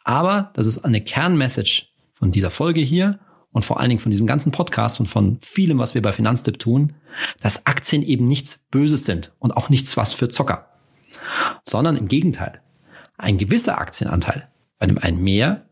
Aber 0.04 0.50
das 0.54 0.66
ist 0.66 0.78
eine 0.84 1.02
Kernmessage 1.02 1.88
von 2.14 2.32
dieser 2.32 2.50
Folge 2.50 2.80
hier 2.80 3.20
und 3.52 3.64
vor 3.64 3.80
allen 3.80 3.90
Dingen 3.90 4.00
von 4.00 4.10
diesem 4.10 4.26
ganzen 4.26 4.52
Podcast 4.52 5.00
und 5.00 5.06
von 5.06 5.38
vielem, 5.42 5.78
was 5.78 5.94
wir 5.94 6.00
bei 6.00 6.12
Finanztipp 6.12 6.58
tun, 6.58 6.94
dass 7.42 7.66
Aktien 7.66 8.02
eben 8.02 8.26
nichts 8.28 8.66
Böses 8.70 9.04
sind 9.04 9.32
und 9.38 9.52
auch 9.52 9.68
nichts 9.68 9.96
was 9.96 10.14
für 10.14 10.28
Zocker 10.28 10.69
sondern 11.64 11.96
im 11.96 12.08
Gegenteil. 12.08 12.60
Ein 13.18 13.38
gewisser 13.38 13.78
Aktienanteil, 13.78 14.48
bei 14.78 14.86
dem 14.86 14.98
einen 14.98 15.22
mehr, 15.22 15.66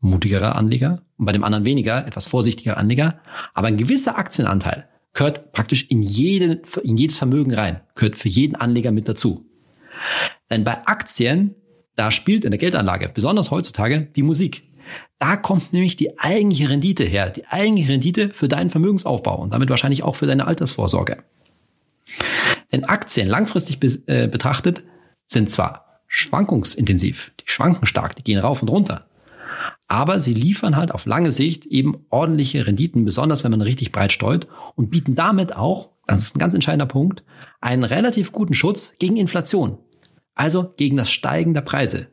mutigerer 0.00 0.56
Anleger 0.56 1.02
und 1.18 1.26
bei 1.26 1.32
dem 1.32 1.44
anderen 1.44 1.64
weniger, 1.64 2.06
etwas 2.06 2.26
vorsichtiger 2.26 2.76
Anleger, 2.76 3.20
aber 3.54 3.68
ein 3.68 3.76
gewisser 3.76 4.18
Aktienanteil 4.18 4.88
gehört 5.12 5.52
praktisch 5.52 5.86
in, 5.88 6.02
jede, 6.02 6.62
in 6.82 6.96
jedes 6.96 7.16
Vermögen 7.16 7.52
rein, 7.52 7.80
gehört 7.94 8.16
für 8.16 8.28
jeden 8.28 8.56
Anleger 8.56 8.92
mit 8.92 9.08
dazu. 9.08 9.46
Denn 10.50 10.64
bei 10.64 10.86
Aktien, 10.86 11.54
da 11.96 12.10
spielt 12.10 12.44
in 12.44 12.50
der 12.50 12.58
Geldanlage, 12.58 13.10
besonders 13.12 13.50
heutzutage, 13.50 14.08
die 14.16 14.22
Musik. 14.22 14.64
Da 15.18 15.36
kommt 15.36 15.72
nämlich 15.72 15.96
die 15.96 16.18
eigentliche 16.18 16.70
Rendite 16.70 17.04
her, 17.04 17.30
die 17.30 17.46
eigentliche 17.46 17.92
Rendite 17.92 18.30
für 18.30 18.48
deinen 18.48 18.70
Vermögensaufbau 18.70 19.40
und 19.40 19.52
damit 19.52 19.68
wahrscheinlich 19.68 20.02
auch 20.02 20.16
für 20.16 20.26
deine 20.26 20.46
Altersvorsorge. 20.46 21.18
Denn 22.72 22.84
Aktien 22.84 23.28
langfristig 23.28 23.78
äh, 24.06 24.26
betrachtet 24.26 24.82
sind 25.30 25.50
zwar 25.50 26.02
schwankungsintensiv, 26.08 27.32
die 27.40 27.44
schwanken 27.46 27.86
stark, 27.86 28.16
die 28.16 28.24
gehen 28.24 28.40
rauf 28.40 28.62
und 28.62 28.70
runter, 28.70 29.06
aber 29.86 30.20
sie 30.20 30.34
liefern 30.34 30.76
halt 30.76 30.92
auf 30.92 31.06
lange 31.06 31.32
Sicht 31.32 31.66
eben 31.66 32.04
ordentliche 32.10 32.66
Renditen, 32.66 33.04
besonders 33.04 33.44
wenn 33.44 33.50
man 33.50 33.62
richtig 33.62 33.92
breit 33.92 34.12
streut 34.12 34.46
und 34.74 34.90
bieten 34.90 35.14
damit 35.14 35.56
auch, 35.56 35.90
das 36.06 36.20
ist 36.20 36.36
ein 36.36 36.40
ganz 36.40 36.54
entscheidender 36.54 36.86
Punkt, 36.86 37.22
einen 37.60 37.84
relativ 37.84 38.32
guten 38.32 38.54
Schutz 38.54 38.94
gegen 38.98 39.16
Inflation, 39.16 39.78
also 40.34 40.72
gegen 40.76 40.96
das 40.96 41.10
Steigen 41.10 41.54
der 41.54 41.60
Preise. 41.62 42.08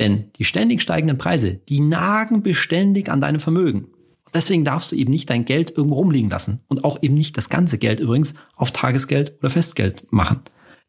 Denn 0.00 0.30
die 0.38 0.44
ständig 0.44 0.82
steigenden 0.82 1.18
Preise, 1.18 1.56
die 1.68 1.80
nagen 1.80 2.42
beständig 2.42 3.10
an 3.10 3.20
deinem 3.20 3.40
Vermögen. 3.40 3.88
Deswegen 4.34 4.64
darfst 4.64 4.92
du 4.92 4.96
eben 4.96 5.10
nicht 5.10 5.30
dein 5.30 5.44
Geld 5.44 5.70
irgendwo 5.70 5.96
rumliegen 5.96 6.28
lassen 6.28 6.60
und 6.68 6.84
auch 6.84 7.02
eben 7.02 7.14
nicht 7.14 7.38
das 7.38 7.48
ganze 7.48 7.78
Geld 7.78 8.00
übrigens 8.00 8.34
auf 8.54 8.70
Tagesgeld 8.70 9.36
oder 9.38 9.50
Festgeld 9.50 10.06
machen. 10.10 10.40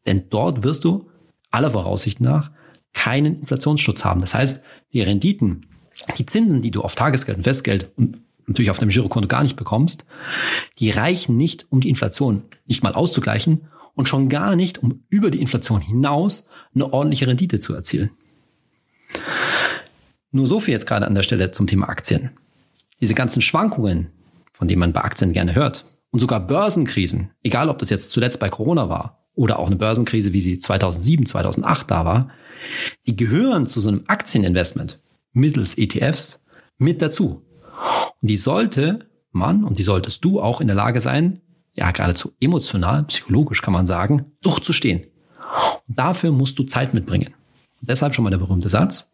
Denn 0.06 0.24
dort 0.28 0.64
wirst 0.64 0.84
du 0.84 1.07
aller 1.50 1.70
Voraussicht 1.70 2.20
nach 2.20 2.50
keinen 2.92 3.40
Inflationsschutz 3.40 4.04
haben. 4.04 4.20
Das 4.20 4.34
heißt, 4.34 4.62
die 4.92 5.02
Renditen, 5.02 5.66
die 6.16 6.26
Zinsen, 6.26 6.62
die 6.62 6.70
du 6.70 6.82
auf 6.82 6.94
Tagesgeld 6.94 7.38
und 7.38 7.44
Festgeld 7.44 7.90
und 7.96 8.18
natürlich 8.46 8.70
auf 8.70 8.78
dem 8.78 8.88
Girokonto 8.88 9.28
gar 9.28 9.42
nicht 9.42 9.56
bekommst, 9.56 10.06
die 10.78 10.90
reichen 10.90 11.36
nicht, 11.36 11.66
um 11.70 11.80
die 11.80 11.90
Inflation 11.90 12.42
nicht 12.66 12.82
mal 12.82 12.94
auszugleichen 12.94 13.68
und 13.94 14.08
schon 14.08 14.28
gar 14.28 14.56
nicht, 14.56 14.78
um 14.82 15.04
über 15.10 15.30
die 15.30 15.40
Inflation 15.40 15.80
hinaus 15.80 16.46
eine 16.74 16.92
ordentliche 16.92 17.26
Rendite 17.26 17.60
zu 17.60 17.74
erzielen. 17.74 18.10
Nur 20.30 20.46
so 20.46 20.60
viel 20.60 20.72
jetzt 20.72 20.86
gerade 20.86 21.06
an 21.06 21.14
der 21.14 21.22
Stelle 21.22 21.50
zum 21.50 21.66
Thema 21.66 21.88
Aktien. 21.88 22.30
Diese 23.00 23.14
ganzen 23.14 23.42
Schwankungen, 23.42 24.08
von 24.52 24.68
denen 24.68 24.80
man 24.80 24.92
bei 24.92 25.02
Aktien 25.02 25.32
gerne 25.32 25.54
hört, 25.54 25.84
und 26.10 26.20
sogar 26.20 26.40
Börsenkrisen, 26.40 27.32
egal 27.42 27.68
ob 27.68 27.78
das 27.78 27.90
jetzt 27.90 28.12
zuletzt 28.12 28.40
bei 28.40 28.48
Corona 28.48 28.88
war 28.88 29.17
oder 29.38 29.60
auch 29.60 29.68
eine 29.68 29.76
Börsenkrise, 29.76 30.32
wie 30.32 30.40
sie 30.40 30.58
2007, 30.58 31.24
2008 31.24 31.88
da 31.88 32.04
war, 32.04 32.28
die 33.06 33.14
gehören 33.14 33.68
zu 33.68 33.80
so 33.80 33.88
einem 33.88 34.02
Aktieninvestment 34.08 35.00
mittels 35.32 35.78
ETFs 35.78 36.44
mit 36.76 37.00
dazu. 37.00 37.46
Und 38.20 38.28
die 38.28 38.36
sollte 38.36 39.06
man 39.30 39.62
und 39.62 39.78
die 39.78 39.84
solltest 39.84 40.24
du 40.24 40.40
auch 40.40 40.60
in 40.60 40.66
der 40.66 40.74
Lage 40.74 41.00
sein, 41.00 41.40
ja 41.72 41.92
geradezu 41.92 42.32
emotional, 42.40 43.04
psychologisch 43.04 43.62
kann 43.62 43.72
man 43.72 43.86
sagen, 43.86 44.32
durchzustehen. 44.42 45.06
Und 45.86 45.98
dafür 45.98 46.32
musst 46.32 46.58
du 46.58 46.64
Zeit 46.64 46.92
mitbringen. 46.92 47.32
Und 47.80 47.88
deshalb 47.88 48.14
schon 48.14 48.24
mal 48.24 48.30
der 48.30 48.38
berühmte 48.38 48.68
Satz. 48.68 49.12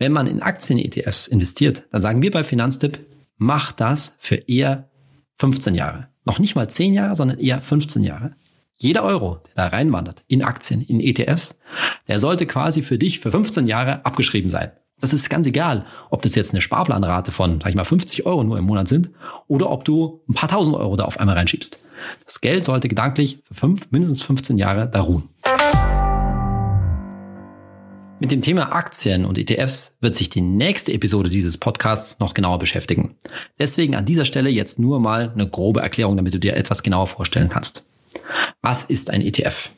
Wenn 0.00 0.10
man 0.10 0.26
in 0.26 0.42
Aktien-ETFs 0.42 1.28
investiert, 1.28 1.84
dann 1.92 2.02
sagen 2.02 2.22
wir 2.22 2.32
bei 2.32 2.42
Finanztipp, 2.42 2.98
mach 3.36 3.70
das 3.70 4.16
für 4.18 4.34
eher 4.34 4.90
15 5.34 5.76
Jahre. 5.76 6.08
Noch 6.24 6.40
nicht 6.40 6.56
mal 6.56 6.68
10 6.68 6.92
Jahre, 6.92 7.14
sondern 7.14 7.38
eher 7.38 7.62
15 7.62 8.02
Jahre. 8.02 8.34
Jeder 8.76 9.04
Euro, 9.04 9.40
der 9.46 9.54
da 9.54 9.66
reinwandert 9.68 10.24
in 10.26 10.42
Aktien, 10.42 10.82
in 10.82 11.00
ETFs, 11.00 11.60
der 12.08 12.18
sollte 12.18 12.44
quasi 12.44 12.82
für 12.82 12.98
dich 12.98 13.20
für 13.20 13.30
15 13.30 13.68
Jahre 13.68 14.04
abgeschrieben 14.04 14.50
sein. 14.50 14.72
Das 15.00 15.12
ist 15.12 15.30
ganz 15.30 15.46
egal, 15.46 15.86
ob 16.10 16.22
das 16.22 16.34
jetzt 16.34 16.52
eine 16.52 16.60
Sparplanrate 16.60 17.30
von, 17.30 17.60
sag 17.60 17.68
ich 17.68 17.76
mal, 17.76 17.84
50 17.84 18.26
Euro 18.26 18.42
nur 18.42 18.58
im 18.58 18.64
Monat 18.64 18.88
sind 18.88 19.10
oder 19.46 19.70
ob 19.70 19.84
du 19.84 20.22
ein 20.28 20.34
paar 20.34 20.48
tausend 20.48 20.76
Euro 20.76 20.96
da 20.96 21.04
auf 21.04 21.20
einmal 21.20 21.36
reinschiebst. 21.36 21.78
Das 22.24 22.40
Geld 22.40 22.64
sollte 22.64 22.88
gedanklich 22.88 23.38
für 23.44 23.54
fünf, 23.54 23.90
mindestens 23.90 24.22
15 24.22 24.58
Jahre 24.58 24.90
da 24.90 25.02
ruhen. 25.02 25.28
Mit 28.18 28.32
dem 28.32 28.42
Thema 28.42 28.72
Aktien 28.72 29.24
und 29.24 29.38
ETFs 29.38 29.98
wird 30.00 30.14
sich 30.14 30.30
die 30.30 30.40
nächste 30.40 30.92
Episode 30.92 31.30
dieses 31.30 31.58
Podcasts 31.58 32.18
noch 32.18 32.34
genauer 32.34 32.58
beschäftigen. 32.58 33.16
Deswegen 33.58 33.94
an 33.94 34.04
dieser 34.06 34.24
Stelle 34.24 34.50
jetzt 34.50 34.78
nur 34.78 34.98
mal 34.98 35.30
eine 35.32 35.48
grobe 35.48 35.80
Erklärung, 35.80 36.16
damit 36.16 36.34
du 36.34 36.40
dir 36.40 36.56
etwas 36.56 36.82
genauer 36.82 37.06
vorstellen 37.06 37.48
kannst. 37.48 37.84
Was 38.62 38.84
ist 38.84 39.10
ein 39.10 39.20
ETF? 39.20 39.70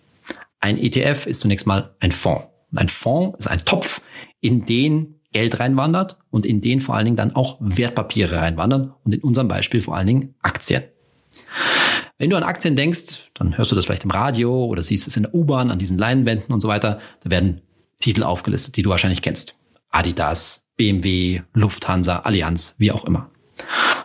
Ein 0.61 0.79
ETF 0.79 1.27
ist 1.27 1.41
zunächst 1.41 1.67
mal 1.67 1.95
ein 2.01 2.13
Fonds. 2.13 2.47
ein 2.75 2.89
Fonds 2.89 3.39
ist 3.39 3.47
ein 3.47 3.65
Topf, 3.65 4.03
in 4.41 4.67
den 4.67 5.21
Geld 5.33 5.61
reinwandert 5.61 6.19
und 6.31 6.47
in 6.47 6.61
den 6.61 6.81
vor 6.81 6.95
allen 6.95 7.05
Dingen 7.05 7.17
dann 7.17 7.35
auch 7.35 7.59
Wertpapiere 7.61 8.41
reinwandern 8.41 8.95
und 9.05 9.15
in 9.15 9.21
unserem 9.21 9.49
Beispiel 9.49 9.81
vor 9.81 9.97
allen 9.97 10.07
Dingen 10.07 10.35
Aktien. 10.43 10.83
Wenn 12.19 12.31
du 12.31 12.37
an 12.37 12.43
Aktien 12.43 12.77
denkst, 12.77 13.31
dann 13.35 13.59
hörst 13.59 13.71
du 13.71 13.77
das 13.77 13.85
vielleicht 13.85 14.05
im 14.05 14.11
Radio 14.11 14.65
oder 14.65 14.83
siehst 14.83 15.07
es 15.07 15.17
in 15.17 15.25
der 15.25 15.35
U-Bahn, 15.35 15.71
an 15.71 15.79
diesen 15.79 15.99
Leinwänden 15.99 16.55
und 16.55 16.63
so 16.63 16.69
weiter. 16.69 17.01
Da 17.23 17.31
werden 17.31 17.61
Titel 18.01 18.23
aufgelistet, 18.23 18.77
die 18.77 18.83
du 18.83 18.91
wahrscheinlich 18.91 19.21
kennst. 19.21 19.57
Adidas, 19.91 20.67
BMW, 20.77 21.43
Lufthansa, 21.53 22.21
Allianz, 22.21 22.77
wie 22.79 22.93
auch 22.93 23.05
immer. 23.05 23.31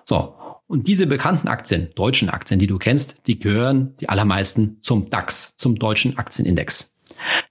So. 0.03 0.35
Und 0.71 0.87
diese 0.87 1.05
bekannten 1.05 1.49
Aktien, 1.49 1.89
deutschen 1.95 2.29
Aktien, 2.29 2.57
die 2.57 2.65
du 2.65 2.77
kennst, 2.77 3.27
die 3.27 3.37
gehören 3.37 3.93
die 3.99 4.07
allermeisten 4.07 4.77
zum 4.79 5.09
DAX, 5.09 5.57
zum 5.57 5.77
deutschen 5.77 6.17
Aktienindex. 6.17 6.95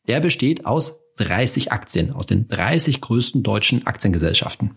Der 0.08 0.20
besteht 0.20 0.64
aus 0.64 1.02
30 1.18 1.70
Aktien, 1.70 2.14
aus 2.14 2.24
den 2.24 2.48
30 2.48 3.02
größten 3.02 3.42
deutschen 3.42 3.86
Aktiengesellschaften. 3.86 4.70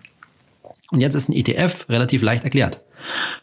Und 0.92 1.00
jetzt 1.00 1.16
ist 1.16 1.30
ein 1.30 1.34
ETF 1.34 1.88
relativ 1.88 2.22
leicht 2.22 2.44
erklärt. 2.44 2.84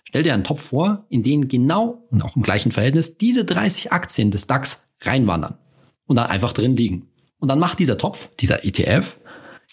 Stell 0.04 0.22
dir 0.22 0.34
einen 0.34 0.44
Topf 0.44 0.64
vor, 0.64 1.06
in 1.08 1.22
den 1.22 1.48
genau 1.48 2.06
und 2.10 2.20
auch 2.20 2.36
im 2.36 2.42
gleichen 2.42 2.70
Verhältnis 2.70 3.16
diese 3.16 3.46
30 3.46 3.92
Aktien 3.92 4.30
des 4.30 4.48
DAX 4.48 4.84
reinwandern 5.00 5.56
und 6.04 6.16
dann 6.16 6.26
einfach 6.26 6.52
drin 6.52 6.76
liegen. 6.76 7.08
Und 7.38 7.48
dann 7.48 7.58
macht 7.58 7.78
dieser 7.78 7.96
Topf, 7.96 8.28
dieser 8.38 8.66
ETF, 8.66 9.18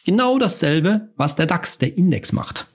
genau 0.05 0.39
dasselbe, 0.39 1.10
was 1.17 1.36
der 1.36 1.48
DAX, 1.48 1.79
der 1.79 1.98
Index 1.98 2.31
macht. 2.31 2.67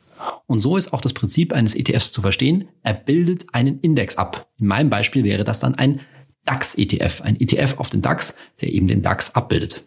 Und 0.46 0.60
so 0.60 0.76
ist 0.76 0.92
auch 0.92 1.00
das 1.00 1.12
Prinzip 1.12 1.52
eines 1.52 1.74
ETFs 1.74 2.12
zu 2.12 2.22
verstehen. 2.22 2.68
Er 2.82 2.94
bildet 2.94 3.46
einen 3.54 3.80
Index 3.80 4.16
ab. 4.16 4.48
In 4.58 4.66
meinem 4.66 4.90
Beispiel 4.90 5.24
wäre 5.24 5.44
das 5.44 5.60
dann 5.60 5.74
ein 5.74 6.00
DAX-ETF, 6.44 7.22
ein 7.22 7.40
ETF 7.40 7.78
auf 7.78 7.90
den 7.90 8.02
DAX, 8.02 8.34
der 8.60 8.72
eben 8.72 8.88
den 8.88 9.02
DAX 9.02 9.34
abbildet. 9.34 9.84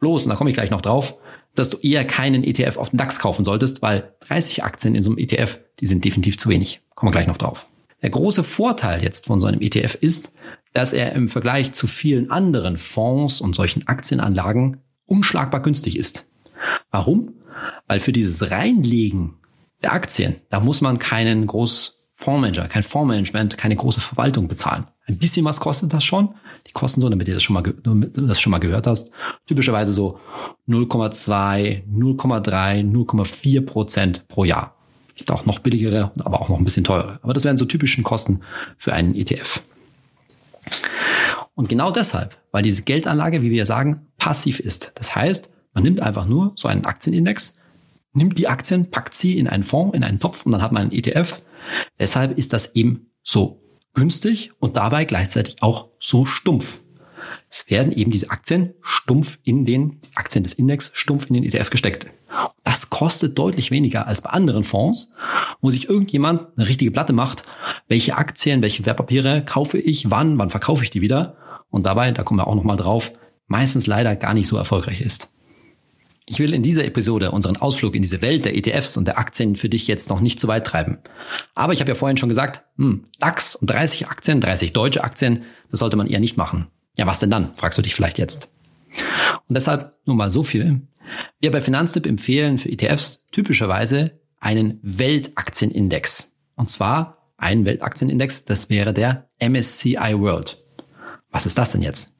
Bloß, 0.00 0.24
und 0.24 0.30
da 0.30 0.36
komme 0.36 0.50
ich 0.50 0.54
gleich 0.54 0.70
noch 0.70 0.80
drauf, 0.80 1.18
dass 1.54 1.70
du 1.70 1.76
eher 1.78 2.04
keinen 2.04 2.44
ETF 2.44 2.78
auf 2.78 2.90
den 2.90 2.96
DAX 2.96 3.18
kaufen 3.18 3.44
solltest, 3.44 3.82
weil 3.82 4.14
30 4.20 4.64
Aktien 4.64 4.94
in 4.94 5.02
so 5.02 5.10
einem 5.10 5.18
ETF, 5.18 5.58
die 5.80 5.86
sind 5.86 6.04
definitiv 6.04 6.38
zu 6.38 6.48
wenig. 6.48 6.80
Kommen 6.94 7.08
wir 7.08 7.18
gleich 7.18 7.26
noch 7.26 7.36
drauf. 7.36 7.66
Der 8.00 8.10
große 8.10 8.42
Vorteil 8.42 9.02
jetzt 9.02 9.26
von 9.26 9.38
so 9.40 9.46
einem 9.46 9.60
ETF 9.60 9.96
ist, 10.00 10.32
dass 10.72 10.92
er 10.92 11.12
im 11.12 11.28
Vergleich 11.28 11.72
zu 11.72 11.86
vielen 11.86 12.30
anderen 12.30 12.78
Fonds 12.78 13.40
und 13.40 13.54
solchen 13.54 13.86
Aktienanlagen 13.86 14.78
unschlagbar 15.06 15.60
günstig 15.60 15.98
ist. 15.98 16.26
Warum? 16.90 17.34
Weil 17.86 18.00
für 18.00 18.12
dieses 18.12 18.50
Reinlegen 18.50 19.34
der 19.82 19.92
Aktien, 19.92 20.36
da 20.50 20.60
muss 20.60 20.80
man 20.80 20.98
keinen 20.98 21.46
groß 21.46 21.98
Fondsmanager, 22.12 22.68
kein 22.68 22.82
Fondsmanagement, 22.82 23.58
keine 23.58 23.76
große 23.76 24.00
Verwaltung 24.00 24.48
bezahlen. 24.48 24.86
Ein 25.06 25.18
bisschen 25.18 25.44
was 25.44 25.60
kostet 25.60 25.92
das 25.92 26.04
schon. 26.04 26.34
Die 26.68 26.72
kosten 26.72 27.00
so, 27.00 27.08
damit 27.08 27.26
ihr 27.26 27.34
das 27.34 27.42
schon 27.42 27.54
mal, 27.54 27.62
das 27.62 28.40
schon 28.40 28.52
mal 28.52 28.58
gehört 28.58 28.86
hast, 28.86 29.10
typischerweise 29.46 29.92
so 29.92 30.20
0,2, 30.68 31.84
0,3, 31.88 32.92
0,4 32.92 33.66
Prozent 33.66 34.28
pro 34.28 34.44
Jahr. 34.44 34.76
Gibt 35.16 35.32
auch 35.32 35.44
noch 35.44 35.58
billigere, 35.58 36.12
aber 36.20 36.40
auch 36.40 36.48
noch 36.48 36.58
ein 36.58 36.64
bisschen 36.64 36.84
teure. 36.84 37.18
Aber 37.22 37.34
das 37.34 37.44
wären 37.44 37.56
so 37.56 37.64
typischen 37.64 38.04
Kosten 38.04 38.42
für 38.76 38.92
einen 38.92 39.14
ETF. 39.14 39.62
Und 41.54 41.68
genau 41.68 41.90
deshalb, 41.90 42.38
weil 42.52 42.62
diese 42.62 42.82
Geldanlage, 42.82 43.42
wie 43.42 43.50
wir 43.50 43.66
sagen, 43.66 44.06
passiv 44.16 44.60
ist. 44.60 44.92
Das 44.94 45.14
heißt, 45.14 45.50
man 45.74 45.82
nimmt 45.82 46.00
einfach 46.00 46.26
nur 46.26 46.52
so 46.56 46.68
einen 46.68 46.84
Aktienindex, 46.84 47.56
nimmt 48.12 48.38
die 48.38 48.48
Aktien, 48.48 48.90
packt 48.90 49.14
sie 49.14 49.38
in 49.38 49.48
einen 49.48 49.64
Fonds, 49.64 49.96
in 49.96 50.04
einen 50.04 50.20
Topf 50.20 50.46
und 50.46 50.52
dann 50.52 50.62
hat 50.62 50.72
man 50.72 50.82
einen 50.82 50.92
ETF. 50.92 51.42
Deshalb 51.98 52.38
ist 52.38 52.52
das 52.52 52.74
eben 52.74 53.10
so 53.22 53.62
günstig 53.94 54.52
und 54.58 54.76
dabei 54.76 55.04
gleichzeitig 55.04 55.56
auch 55.60 55.90
so 55.98 56.24
stumpf. 56.24 56.80
Es 57.48 57.70
werden 57.70 57.92
eben 57.92 58.10
diese 58.10 58.30
Aktien 58.30 58.74
stumpf 58.80 59.38
in 59.44 59.64
den 59.64 60.00
Aktien 60.14 60.44
des 60.44 60.54
Index 60.54 60.90
stumpf 60.94 61.28
in 61.28 61.34
den 61.34 61.44
ETF 61.44 61.70
gesteckt. 61.70 62.06
Das 62.64 62.90
kostet 62.90 63.38
deutlich 63.38 63.70
weniger 63.70 64.06
als 64.06 64.22
bei 64.22 64.30
anderen 64.30 64.64
Fonds, 64.64 65.12
wo 65.60 65.70
sich 65.70 65.88
irgendjemand 65.88 66.48
eine 66.56 66.68
richtige 66.68 66.90
Platte 66.90 67.12
macht, 67.12 67.44
welche 67.88 68.16
Aktien, 68.16 68.62
welche 68.62 68.86
Wertpapiere 68.86 69.44
kaufe 69.44 69.78
ich, 69.78 70.10
wann, 70.10 70.38
wann 70.38 70.50
verkaufe 70.50 70.82
ich 70.82 70.90
die 70.90 71.02
wieder 71.02 71.36
und 71.68 71.84
dabei, 71.84 72.10
da 72.10 72.22
kommen 72.22 72.40
wir 72.40 72.46
auch 72.46 72.54
nochmal 72.54 72.76
drauf, 72.76 73.12
meistens 73.46 73.86
leider 73.86 74.16
gar 74.16 74.34
nicht 74.34 74.46
so 74.46 74.56
erfolgreich 74.56 75.00
ist. 75.00 75.30
Ich 76.32 76.38
will 76.38 76.54
in 76.54 76.62
dieser 76.62 76.86
Episode 76.86 77.30
unseren 77.30 77.58
Ausflug 77.58 77.94
in 77.94 78.00
diese 78.00 78.22
Welt 78.22 78.46
der 78.46 78.56
ETFs 78.56 78.96
und 78.96 79.04
der 79.04 79.18
Aktien 79.18 79.54
für 79.54 79.68
dich 79.68 79.86
jetzt 79.86 80.08
noch 80.08 80.22
nicht 80.22 80.40
zu 80.40 80.48
weit 80.48 80.66
treiben. 80.66 80.96
Aber 81.54 81.74
ich 81.74 81.80
habe 81.80 81.90
ja 81.90 81.94
vorhin 81.94 82.16
schon 82.16 82.30
gesagt, 82.30 82.64
hm, 82.78 83.04
DAX 83.18 83.54
und 83.54 83.68
30 83.68 84.08
Aktien, 84.08 84.40
30 84.40 84.72
deutsche 84.72 85.04
Aktien, 85.04 85.42
das 85.70 85.80
sollte 85.80 85.98
man 85.98 86.06
eher 86.06 86.20
nicht 86.20 86.38
machen. 86.38 86.68
Ja, 86.96 87.06
was 87.06 87.18
denn 87.18 87.30
dann, 87.30 87.54
fragst 87.56 87.76
du 87.76 87.82
dich 87.82 87.94
vielleicht 87.94 88.18
jetzt. 88.18 88.48
Und 89.46 89.54
deshalb 89.54 89.92
nur 90.06 90.16
mal 90.16 90.30
so 90.30 90.42
viel. 90.42 90.80
Wir 91.38 91.50
bei 91.50 91.60
Finanztipp 91.60 92.06
empfehlen 92.06 92.56
für 92.56 92.70
ETFs 92.70 93.26
typischerweise 93.30 94.18
einen 94.40 94.80
Weltaktienindex. 94.80 96.32
Und 96.56 96.70
zwar 96.70 97.30
einen 97.36 97.66
Weltaktienindex, 97.66 98.46
das 98.46 98.70
wäre 98.70 98.94
der 98.94 99.28
MSCI 99.38 100.14
World. 100.18 100.64
Was 101.30 101.44
ist 101.44 101.58
das 101.58 101.72
denn 101.72 101.82
jetzt? 101.82 102.16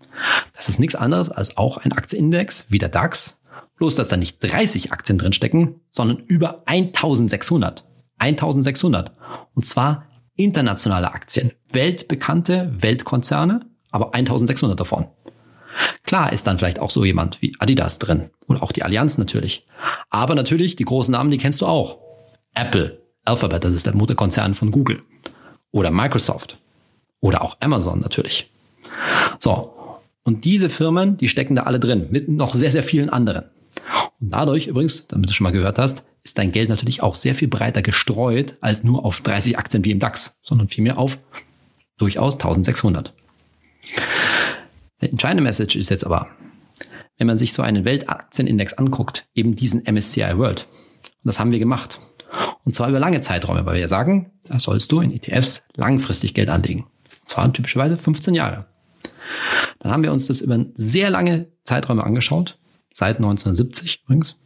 Das 0.54 0.68
ist 0.68 0.78
nichts 0.78 0.96
anderes 0.96 1.30
als 1.30 1.56
auch 1.56 1.78
ein 1.78 1.92
Aktienindex 1.92 2.66
wie 2.68 2.78
der 2.78 2.90
DAX, 2.90 3.38
bloß 3.82 3.96
dass 3.96 4.06
da 4.06 4.16
nicht 4.16 4.38
30 4.40 4.92
Aktien 4.92 5.18
drinstecken, 5.18 5.80
sondern 5.90 6.18
über 6.28 6.62
1600. 6.66 7.84
1600. 8.16 9.10
Und 9.54 9.66
zwar 9.66 10.06
internationale 10.36 11.12
Aktien, 11.12 11.50
weltbekannte 11.72 12.72
Weltkonzerne, 12.76 13.66
aber 13.90 14.14
1600 14.14 14.78
davon. 14.78 15.08
Klar 16.04 16.32
ist 16.32 16.46
dann 16.46 16.58
vielleicht 16.58 16.78
auch 16.78 16.90
so 16.90 17.04
jemand 17.04 17.42
wie 17.42 17.56
Adidas 17.58 17.98
drin 17.98 18.30
oder 18.46 18.62
auch 18.62 18.70
die 18.70 18.84
Allianz 18.84 19.18
natürlich. 19.18 19.66
Aber 20.10 20.36
natürlich, 20.36 20.76
die 20.76 20.84
großen 20.84 21.10
Namen, 21.10 21.32
die 21.32 21.38
kennst 21.38 21.60
du 21.60 21.66
auch. 21.66 21.98
Apple, 22.54 23.02
Alphabet, 23.24 23.64
das 23.64 23.72
ist 23.72 23.86
der 23.86 23.96
Mutterkonzern 23.96 24.54
von 24.54 24.70
Google. 24.70 25.02
Oder 25.72 25.90
Microsoft. 25.90 26.56
Oder 27.18 27.42
auch 27.42 27.56
Amazon 27.58 27.98
natürlich. 27.98 28.48
So. 29.40 29.74
Und 30.22 30.44
diese 30.44 30.68
Firmen, 30.68 31.16
die 31.16 31.26
stecken 31.26 31.56
da 31.56 31.64
alle 31.64 31.80
drin, 31.80 32.06
mit 32.10 32.28
noch 32.28 32.54
sehr, 32.54 32.70
sehr 32.70 32.84
vielen 32.84 33.10
anderen. 33.10 33.46
Und 34.20 34.30
dadurch 34.30 34.66
übrigens, 34.66 35.06
damit 35.08 35.28
du 35.28 35.34
schon 35.34 35.44
mal 35.44 35.50
gehört 35.50 35.78
hast, 35.78 36.04
ist 36.22 36.38
dein 36.38 36.52
Geld 36.52 36.68
natürlich 36.68 37.02
auch 37.02 37.14
sehr 37.14 37.34
viel 37.34 37.48
breiter 37.48 37.82
gestreut 37.82 38.56
als 38.60 38.84
nur 38.84 39.04
auf 39.04 39.20
30 39.20 39.58
Aktien 39.58 39.84
wie 39.84 39.90
im 39.90 39.98
DAX, 39.98 40.38
sondern 40.42 40.68
vielmehr 40.68 40.98
auf 40.98 41.18
durchaus 41.98 42.34
1600. 42.34 43.12
Der 45.00 45.10
entscheidende 45.10 45.42
Message 45.42 45.76
ist 45.76 45.90
jetzt 45.90 46.06
aber, 46.06 46.28
wenn 47.18 47.26
man 47.26 47.38
sich 47.38 47.52
so 47.52 47.62
einen 47.62 47.84
Weltaktienindex 47.84 48.74
anguckt, 48.74 49.26
eben 49.34 49.56
diesen 49.56 49.82
MSCI 49.82 50.38
World. 50.38 50.66
Und 51.02 51.28
das 51.28 51.40
haben 51.40 51.52
wir 51.52 51.58
gemacht. 51.58 51.98
Und 52.64 52.74
zwar 52.74 52.88
über 52.88 53.00
lange 53.00 53.20
Zeiträume, 53.20 53.66
weil 53.66 53.76
wir 53.76 53.88
sagen, 53.88 54.30
da 54.44 54.58
sollst 54.58 54.90
du 54.92 55.00
in 55.00 55.12
ETFs 55.12 55.62
langfristig 55.76 56.34
Geld 56.34 56.48
anlegen. 56.48 56.86
Und 57.20 57.28
zwar 57.28 57.52
typischerweise 57.52 57.96
15 57.96 58.34
Jahre. 58.34 58.66
Dann 59.80 59.92
haben 59.92 60.02
wir 60.04 60.12
uns 60.12 60.26
das 60.26 60.40
über 60.40 60.64
sehr 60.76 61.10
lange 61.10 61.48
Zeiträume 61.64 62.04
angeschaut, 62.04 62.58
seit 62.94 63.16
1970 63.16 64.02
übrigens. 64.04 64.38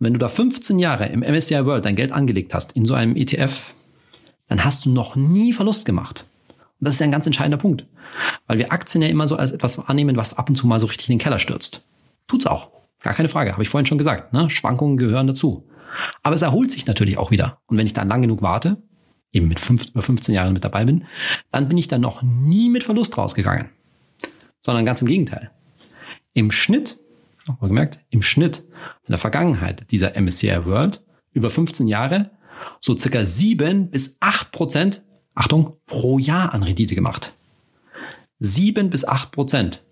Und 0.00 0.06
wenn 0.06 0.12
du 0.12 0.18
da 0.18 0.28
15 0.28 0.78
Jahre 0.78 1.06
im 1.06 1.20
MSCI 1.20 1.64
World 1.64 1.84
dein 1.84 1.96
Geld 1.96 2.12
angelegt 2.12 2.54
hast, 2.54 2.72
in 2.72 2.86
so 2.86 2.94
einem 2.94 3.16
ETF, 3.16 3.74
dann 4.48 4.64
hast 4.64 4.84
du 4.84 4.90
noch 4.90 5.16
nie 5.16 5.52
Verlust 5.52 5.84
gemacht. 5.84 6.24
Und 6.80 6.86
das 6.86 6.94
ist 6.94 7.00
ja 7.00 7.04
ein 7.04 7.12
ganz 7.12 7.26
entscheidender 7.26 7.58
Punkt. 7.58 7.86
Weil 8.46 8.58
wir 8.58 8.72
Aktien 8.72 9.02
ja 9.02 9.08
immer 9.08 9.28
so 9.28 9.36
als 9.36 9.52
etwas 9.52 9.78
wahrnehmen, 9.78 10.16
was 10.16 10.36
ab 10.36 10.48
und 10.48 10.56
zu 10.56 10.66
mal 10.66 10.80
so 10.80 10.86
richtig 10.86 11.08
in 11.08 11.14
den 11.14 11.22
Keller 11.22 11.38
stürzt. 11.38 11.86
Tut's 12.26 12.46
auch. 12.46 12.70
Gar 13.02 13.14
keine 13.14 13.28
Frage. 13.28 13.52
Habe 13.52 13.62
ich 13.62 13.68
vorhin 13.68 13.86
schon 13.86 13.98
gesagt. 13.98 14.32
Ne? 14.32 14.50
Schwankungen 14.50 14.96
gehören 14.96 15.26
dazu. 15.26 15.68
Aber 16.22 16.34
es 16.34 16.42
erholt 16.42 16.70
sich 16.70 16.86
natürlich 16.86 17.18
auch 17.18 17.30
wieder. 17.30 17.58
Und 17.66 17.76
wenn 17.76 17.86
ich 17.86 17.92
dann 17.92 18.08
lang 18.08 18.22
genug 18.22 18.42
warte, 18.42 18.82
eben 19.32 19.48
mit 19.48 19.60
fünf, 19.60 19.90
über 19.90 20.02
15 20.02 20.34
Jahren 20.34 20.52
mit 20.52 20.64
dabei 20.64 20.84
bin, 20.84 21.04
dann 21.50 21.68
bin 21.68 21.78
ich 21.78 21.88
dann 21.88 22.00
noch 22.00 22.22
nie 22.22 22.68
mit 22.68 22.84
Verlust 22.84 23.16
rausgegangen. 23.16 23.70
Sondern 24.60 24.84
ganz 24.84 25.00
im 25.02 25.08
Gegenteil. 25.08 25.50
Im 26.34 26.50
Schnitt, 26.50 26.98
mal 27.46 27.68
gemerkt, 27.68 28.00
im 28.10 28.22
Schnitt 28.22 28.58
in 29.04 29.12
der 29.12 29.18
Vergangenheit 29.18 29.90
dieser 29.90 30.20
MSCI 30.20 30.64
World 30.64 31.02
über 31.32 31.50
15 31.50 31.88
Jahre 31.88 32.30
so 32.80 32.96
circa 32.96 33.24
sieben 33.24 33.90
bis 33.90 34.16
acht 34.20 34.52
Prozent, 34.52 35.02
Achtung, 35.34 35.76
pro 35.86 36.18
Jahr 36.18 36.52
an 36.52 36.62
Rendite 36.62 36.94
gemacht. 36.94 37.34
sieben 38.38 38.90
bis 38.90 39.04
acht 39.04 39.32
Prozent. 39.32 39.84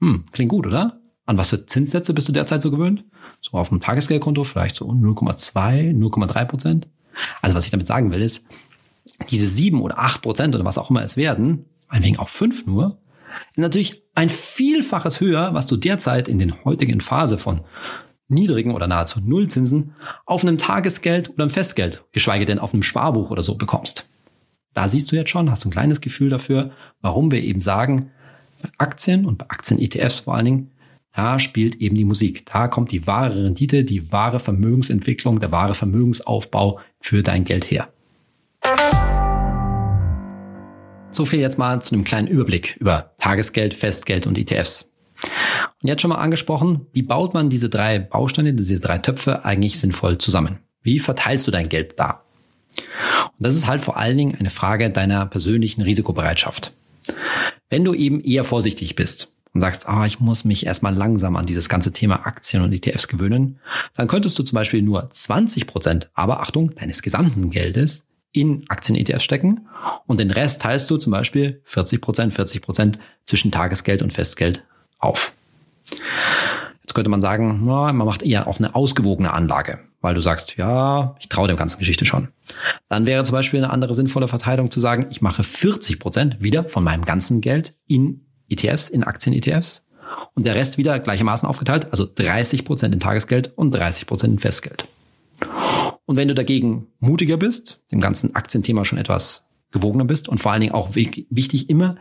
Hm, 0.00 0.24
klingt 0.32 0.50
gut, 0.50 0.66
oder? 0.66 1.00
An 1.24 1.38
was 1.38 1.50
für 1.50 1.66
Zinssätze 1.66 2.14
bist 2.14 2.28
du 2.28 2.32
derzeit 2.32 2.62
so 2.62 2.70
gewöhnt? 2.70 3.04
So 3.40 3.52
auf 3.56 3.70
einem 3.70 3.80
Tagesgeldkonto 3.80 4.44
vielleicht 4.44 4.76
so 4.76 4.90
0,2, 4.90 5.92
0,3 5.96 6.44
Prozent. 6.44 6.88
Also 7.40 7.54
was 7.54 7.64
ich 7.64 7.70
damit 7.70 7.86
sagen 7.86 8.10
will 8.10 8.22
ist, 8.22 8.46
diese 9.30 9.46
sieben 9.46 9.80
oder 9.80 9.98
acht 9.98 10.22
Prozent 10.22 10.54
oder 10.54 10.64
was 10.64 10.78
auch 10.78 10.90
immer 10.90 11.02
es 11.02 11.16
werden, 11.16 11.66
meinetwegen 11.88 12.18
auch 12.18 12.28
fünf 12.28 12.66
nur, 12.66 12.98
ist 13.52 13.58
natürlich 13.58 14.02
ein 14.14 14.28
Vielfaches 14.28 15.20
höher, 15.20 15.54
was 15.54 15.66
du 15.66 15.76
derzeit 15.76 16.28
in 16.28 16.38
den 16.38 16.64
heutigen 16.64 17.00
Phase 17.00 17.38
von 17.38 17.60
niedrigen 18.28 18.72
oder 18.72 18.86
nahezu 18.86 19.20
Nullzinsen 19.20 19.94
auf 20.26 20.42
einem 20.42 20.58
Tagesgeld 20.58 21.30
oder 21.30 21.44
einem 21.44 21.50
Festgeld, 21.50 22.04
geschweige 22.12 22.46
denn 22.46 22.58
auf 22.58 22.72
einem 22.72 22.82
Sparbuch 22.82 23.30
oder 23.30 23.42
so 23.42 23.56
bekommst. 23.56 24.08
Da 24.74 24.88
siehst 24.88 25.12
du 25.12 25.16
jetzt 25.16 25.30
schon, 25.30 25.50
hast 25.50 25.64
du 25.64 25.68
ein 25.68 25.72
kleines 25.72 26.00
Gefühl 26.00 26.30
dafür, 26.30 26.70
warum 27.00 27.30
wir 27.30 27.42
eben 27.42 27.62
sagen, 27.62 28.10
bei 28.62 28.70
Aktien 28.78 29.26
und 29.26 29.38
bei 29.38 29.46
Aktien-ETFs 29.48 30.20
vor 30.20 30.34
allen 30.34 30.44
Dingen, 30.44 30.70
da 31.14 31.38
spielt 31.38 31.76
eben 31.76 31.94
die 31.94 32.06
Musik. 32.06 32.46
Da 32.46 32.68
kommt 32.68 32.90
die 32.90 33.06
wahre 33.06 33.44
Rendite, 33.44 33.84
die 33.84 34.12
wahre 34.12 34.40
Vermögensentwicklung, 34.40 35.40
der 35.40 35.52
wahre 35.52 35.74
Vermögensaufbau 35.74 36.80
für 37.00 37.22
dein 37.22 37.44
Geld 37.44 37.70
her. 37.70 37.91
So 41.12 41.26
viel 41.26 41.40
jetzt 41.40 41.58
mal 41.58 41.80
zu 41.82 41.94
einem 41.94 42.04
kleinen 42.04 42.26
Überblick 42.26 42.76
über 42.80 43.12
Tagesgeld, 43.18 43.74
Festgeld 43.74 44.26
und 44.26 44.38
ETFs. 44.38 44.90
Und 45.82 45.88
jetzt 45.88 46.00
schon 46.00 46.08
mal 46.08 46.18
angesprochen, 46.18 46.86
wie 46.92 47.02
baut 47.02 47.34
man 47.34 47.50
diese 47.50 47.68
drei 47.68 47.98
Bausteine, 47.98 48.54
diese 48.54 48.80
drei 48.80 48.98
Töpfe 48.98 49.44
eigentlich 49.44 49.78
sinnvoll 49.78 50.16
zusammen? 50.16 50.58
Wie 50.82 50.98
verteilst 50.98 51.46
du 51.46 51.50
dein 51.50 51.68
Geld 51.68 51.98
da? 51.98 52.22
Und 52.78 53.46
das 53.46 53.54
ist 53.54 53.66
halt 53.66 53.82
vor 53.82 53.98
allen 53.98 54.16
Dingen 54.16 54.36
eine 54.36 54.50
Frage 54.50 54.90
deiner 54.90 55.26
persönlichen 55.26 55.82
Risikobereitschaft. 55.82 56.72
Wenn 57.68 57.84
du 57.84 57.92
eben 57.92 58.20
eher 58.22 58.44
vorsichtig 58.44 58.96
bist 58.96 59.34
und 59.52 59.60
sagst, 59.60 59.88
ah, 59.88 60.06
ich 60.06 60.18
muss 60.18 60.44
mich 60.44 60.64
erstmal 60.64 60.94
langsam 60.94 61.36
an 61.36 61.44
dieses 61.44 61.68
ganze 61.68 61.92
Thema 61.92 62.26
Aktien 62.26 62.62
und 62.62 62.72
ETFs 62.72 63.08
gewöhnen, 63.08 63.58
dann 63.94 64.08
könntest 64.08 64.38
du 64.38 64.42
zum 64.42 64.56
Beispiel 64.56 64.80
nur 64.80 65.10
20 65.10 65.66
Prozent, 65.66 66.08
aber 66.14 66.40
Achtung, 66.40 66.74
deines 66.74 67.02
gesamten 67.02 67.50
Geldes 67.50 68.08
in 68.32 68.64
Aktien-ETFs 68.68 69.24
stecken 69.24 69.68
und 70.06 70.18
den 70.20 70.30
Rest 70.30 70.62
teilst 70.62 70.90
du 70.90 70.96
zum 70.96 71.12
Beispiel 71.12 71.60
40 71.64 72.00
Prozent, 72.00 72.34
40 72.34 72.62
Prozent 72.62 72.98
zwischen 73.24 73.50
Tagesgeld 73.50 74.02
und 74.02 74.12
Festgeld 74.12 74.64
auf. 74.98 75.32
Jetzt 76.82 76.94
könnte 76.94 77.10
man 77.10 77.20
sagen, 77.20 77.64
man 77.64 77.96
macht 77.96 78.22
eher 78.22 78.46
auch 78.46 78.58
eine 78.58 78.74
ausgewogene 78.74 79.32
Anlage, 79.32 79.80
weil 80.00 80.14
du 80.14 80.20
sagst, 80.20 80.56
ja, 80.56 81.14
ich 81.20 81.28
traue 81.28 81.48
dem 81.48 81.56
ganzen 81.56 81.78
Geschichte 81.78 82.04
schon. 82.04 82.28
Dann 82.88 83.06
wäre 83.06 83.24
zum 83.24 83.34
Beispiel 83.34 83.62
eine 83.62 83.72
andere 83.72 83.94
sinnvolle 83.94 84.28
Verteilung 84.28 84.70
zu 84.70 84.80
sagen, 84.80 85.06
ich 85.10 85.22
mache 85.22 85.42
40 85.42 85.98
Prozent 85.98 86.36
wieder 86.40 86.64
von 86.64 86.84
meinem 86.84 87.04
ganzen 87.04 87.40
Geld 87.40 87.74
in 87.86 88.26
ETFs, 88.48 88.88
in 88.88 89.04
Aktien-ETFs 89.04 89.86
und 90.34 90.44
der 90.44 90.54
Rest 90.54 90.78
wieder 90.78 90.98
gleichermaßen 90.98 91.48
aufgeteilt, 91.48 91.88
also 91.90 92.06
30 92.06 92.64
Prozent 92.64 92.94
in 92.94 93.00
Tagesgeld 93.00 93.52
und 93.56 93.70
30 93.72 94.06
Prozent 94.06 94.34
in 94.34 94.38
Festgeld. 94.38 94.86
Und 96.06 96.16
wenn 96.16 96.28
du 96.28 96.34
dagegen 96.34 96.88
mutiger 96.98 97.36
bist, 97.36 97.80
dem 97.92 98.00
ganzen 98.00 98.34
Aktienthema 98.34 98.84
schon 98.84 98.98
etwas 98.98 99.46
gewogener 99.70 100.04
bist 100.04 100.28
und 100.28 100.38
vor 100.38 100.52
allen 100.52 100.60
Dingen 100.60 100.74
auch 100.74 100.94
wichtig 100.94 101.70
immer 101.70 101.96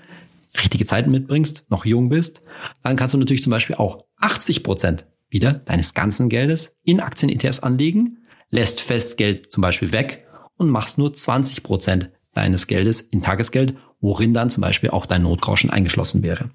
richtige 0.59 0.85
Zeiten 0.85 1.11
mitbringst, 1.11 1.65
noch 1.69 1.85
jung 1.85 2.09
bist, 2.09 2.41
dann 2.83 2.95
kannst 2.95 3.13
du 3.13 3.17
natürlich 3.17 3.43
zum 3.43 3.51
Beispiel 3.51 3.75
auch 3.75 4.03
80 4.17 4.63
Prozent 4.63 5.05
wieder 5.29 5.53
deines 5.53 5.93
ganzen 5.93 6.27
Geldes 6.27 6.77
in 6.83 6.99
Aktien-ETFs 6.99 7.61
anlegen, 7.61 8.17
lässt 8.49 8.81
Festgeld 8.81 9.51
zum 9.51 9.61
Beispiel 9.61 9.91
weg 9.93 10.27
und 10.57 10.69
machst 10.69 10.97
nur 10.97 11.13
20 11.13 11.63
Prozent 11.63 12.11
deines 12.33 12.67
Geldes 12.67 13.01
in 13.01 13.21
Tagesgeld, 13.21 13.75
worin 14.01 14.33
dann 14.33 14.49
zum 14.49 14.61
Beispiel 14.61 14.89
auch 14.89 15.05
dein 15.05 15.23
Notgroschen 15.23 15.69
eingeschlossen 15.69 16.23
wäre. 16.23 16.51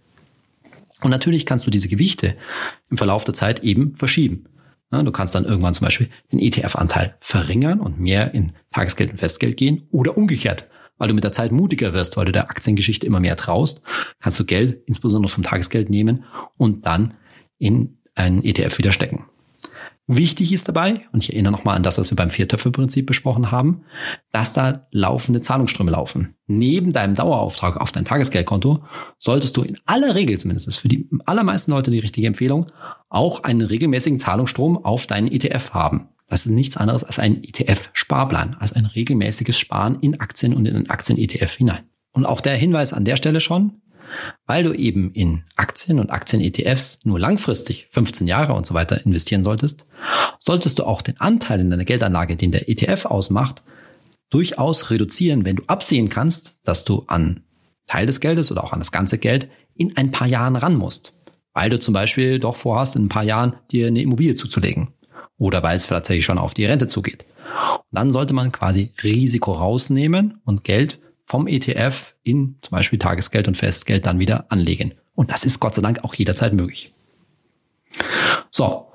Und 1.02 1.11
natürlich 1.11 1.46
kannst 1.46 1.66
du 1.66 1.70
diese 1.70 1.88
Gewichte 1.88 2.37
im 2.90 2.96
Verlauf 2.96 3.24
der 3.24 3.35
Zeit 3.35 3.61
eben 3.61 3.94
verschieben. 3.96 4.46
Du 4.90 5.11
kannst 5.12 5.35
dann 5.35 5.44
irgendwann 5.44 5.75
zum 5.75 5.85
Beispiel 5.85 6.09
den 6.33 6.38
ETF-Anteil 6.38 7.16
verringern 7.20 7.81
und 7.81 7.99
mehr 7.99 8.35
in 8.35 8.53
Tagesgeld 8.70 9.11
und 9.11 9.18
Festgeld 9.18 9.57
gehen 9.57 9.88
oder 9.90 10.16
umgekehrt 10.16 10.68
weil 10.99 11.09
du 11.09 11.14
mit 11.14 11.25
der 11.25 11.33
Zeit 11.33 11.53
mutiger 11.53 11.92
wirst, 11.92 12.16
weil 12.16 12.25
du 12.25 12.33
der 12.33 12.51
Aktiengeschichte 12.51 13.07
immer 13.07 13.20
mehr 13.20 13.37
traust, 13.37 13.83
kannst 14.20 14.40
du 14.40 14.44
Geld, 14.44 14.83
insbesondere 14.87 15.31
vom 15.31 15.44
Tagesgeld 15.44 15.90
nehmen 15.90 16.25
und 16.57 16.87
dann 16.87 17.14
in 17.59 17.99
einen 18.14 18.42
ETF 18.42 18.79
wieder 18.79 18.92
stecken. 18.92 19.27
Wichtig 20.09 20.53
ist 20.53 20.69
dabei, 20.69 21.03
und 21.12 21.25
ich 21.25 21.33
erinnere 21.33 21.51
nochmal 21.51 21.75
an 21.75 21.83
das, 21.83 21.99
was 21.99 22.11
wir 22.11 22.16
beim 22.16 22.31
Viertöpfe-Prinzip 22.31 23.07
besprochen 23.07 23.51
haben, 23.51 23.83
dass 24.31 24.53
da 24.53 24.87
laufende 24.92 25.40
Zahlungsströme 25.40 25.90
laufen. 25.90 26.37
Neben 26.47 26.92
deinem 26.92 27.16
Dauerauftrag 27.16 27.77
auf 27.77 27.90
dein 27.90 28.05
Tagesgeldkonto 28.05 28.85
solltest 29.19 29.57
du 29.57 29.62
in 29.62 29.79
aller 29.85 30.14
Regel 30.14 30.38
zumindest, 30.38 30.79
für 30.79 30.87
die 30.87 31.09
allermeisten 31.25 31.73
Leute 31.73 31.90
die 31.90 31.99
richtige 31.99 32.29
Empfehlung, 32.29 32.66
auch 33.09 33.42
einen 33.42 33.62
regelmäßigen 33.62 34.21
Zahlungsstrom 34.21 34.85
auf 34.85 35.09
deinen 35.09 35.27
ETF 35.27 35.71
haben. 35.75 36.09
Das 36.29 36.47
ist 36.47 36.53
nichts 36.53 36.77
anderes 36.77 37.03
als 37.03 37.19
ein 37.19 37.42
ETF-Sparplan, 37.42 38.57
also 38.61 38.77
ein 38.77 38.87
regelmäßiges 38.87 39.59
Sparen 39.59 39.99
in 40.01 40.21
Aktien 40.21 40.55
und 40.55 40.66
in 40.66 40.77
einen 40.77 40.90
Aktien-ETF 40.90 41.57
hinein. 41.57 41.85
Und 42.12 42.27
auch 42.27 42.40
der 42.40 42.57
Hinweis 42.57 42.92
an 42.92 43.05
der 43.05 43.16
Stelle 43.16 43.40
schon, 43.40 43.83
weil 44.46 44.64
du 44.64 44.72
eben 44.72 45.12
in 45.12 45.44
Aktien 45.57 45.98
und 45.98 46.11
Aktien-ETFs 46.11 47.00
nur 47.05 47.18
langfristig 47.18 47.88
15 47.90 48.26
Jahre 48.26 48.52
und 48.52 48.66
so 48.66 48.74
weiter 48.74 49.05
investieren 49.05 49.42
solltest, 49.42 49.87
solltest 50.40 50.79
du 50.79 50.85
auch 50.85 51.02
den 51.02 51.20
Anteil 51.20 51.61
in 51.61 51.70
deiner 51.70 51.85
Geldanlage, 51.85 52.37
den 52.37 52.52
der 52.52 52.68
ETF 52.68 53.07
ausmacht, 53.07 53.62
durchaus 54.31 54.90
reduzieren, 54.90 55.44
wenn 55.44 55.57
du 55.57 55.64
absehen 55.66 56.09
kannst, 56.09 56.59
dass 56.64 56.85
du 56.85 57.05
an 57.07 57.42
Teil 57.87 58.07
des 58.07 58.20
Geldes 58.20 58.50
oder 58.50 58.64
auch 58.64 58.72
an 58.72 58.81
das 58.81 58.92
ganze 58.92 59.18
Geld 59.18 59.48
in 59.74 59.96
ein 59.96 60.11
paar 60.11 60.26
Jahren 60.26 60.57
ran 60.57 60.76
musst. 60.76 61.14
Weil 61.52 61.70
du 61.70 61.79
zum 61.79 61.94
Beispiel 61.94 62.38
doch 62.38 62.57
vorhast, 62.57 62.96
in 62.96 63.07
ein 63.07 63.09
paar 63.09 63.22
Jahren 63.22 63.57
dir 63.70 63.87
eine 63.87 64.02
Immobilie 64.02 64.35
zuzulegen 64.35 64.88
oder 65.38 65.62
weil 65.62 65.76
es 65.76 65.87
tatsächlich 65.87 66.24
schon 66.24 66.38
auf 66.38 66.55
die 66.55 66.64
Rente 66.64 66.87
zugeht. 66.87 67.24
Und 67.79 67.85
dann 67.92 68.11
sollte 68.11 68.35
man 68.35 68.52
quasi 68.52 68.92
Risiko 69.02 69.52
rausnehmen 69.52 70.40
und 70.44 70.64
Geld 70.64 70.98
vom 71.27 71.47
ETF 71.49 72.15
in 72.23 72.57
zum 72.62 72.71
Beispiel 72.71 72.99
Tagesgeld 72.99 73.49
und 73.49 73.57
Festgeld 73.57 74.07
dann 74.07 74.19
wieder 74.19 74.47
anlegen. 74.51 74.95
Und 75.15 75.33
das 75.33 75.45
ist 75.45 75.61
Gott 75.61 75.75
sei 75.75 75.83
Dank 75.83 76.05
auch 76.05 76.15
jederzeit 76.15 76.53
möglich. 76.53 76.95
So, 78.51 78.87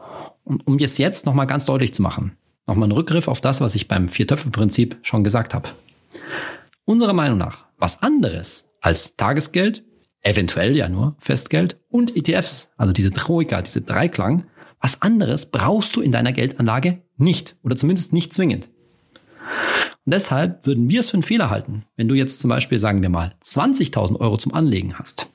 und 0.44 0.66
um 0.66 0.78
es 0.80 0.98
jetzt 0.98 1.26
nochmal 1.26 1.48
ganz 1.48 1.66
deutlich 1.66 1.94
zu 1.94 2.02
machen, 2.02 2.38
nochmal 2.66 2.88
ein 2.88 2.94
Rückgriff 2.94 3.28
auf 3.28 3.42
das, 3.42 3.62
was 3.62 3.76
ich 3.76 3.88
beim 3.88 4.10
Viertöpfe-Prinzip 4.10 4.98
schon 5.02 5.24
gesagt 5.24 5.54
habe. 5.54 5.70
Unserer 6.86 7.14
Meinung 7.14 7.38
nach, 7.38 7.66
was 7.78 8.02
anderes 8.02 8.70
als 8.80 9.16
Tagesgeld, 9.16 9.84
eventuell 10.22 10.76
ja 10.76 10.90
nur 10.90 11.16
Festgeld 11.20 11.80
und 11.90 12.16
ETFs, 12.16 12.72
also 12.78 12.94
diese 12.94 13.12
Troika, 13.12 13.62
diese 13.62 13.82
Dreiklang, 13.82 14.46
was 14.80 15.02
anderes 15.02 15.52
brauchst 15.52 15.96
du 15.96 16.02
in 16.02 16.12
deiner 16.12 16.32
Geldanlage 16.32 17.02
nicht 17.18 17.56
oder 17.64 17.76
zumindest 17.76 18.14
nicht 18.14 18.34
zwingend. 18.34 18.70
Und 20.06 20.14
deshalb 20.14 20.66
würden 20.66 20.90
wir 20.90 21.00
es 21.00 21.10
für 21.10 21.16
einen 21.16 21.24
Fehler 21.24 21.50
halten, 21.50 21.86
wenn 21.96 22.08
du 22.08 22.16
jetzt 22.16 22.42
zum 22.42 22.50
Beispiel, 22.50 22.80
sagen 22.80 23.02
wir 23.02 23.10
mal, 23.10 23.36
20.000 23.44 24.20
Euro 24.20 24.38
zum 24.38 24.54
Anlegen 24.54 24.98
hast 24.98 25.32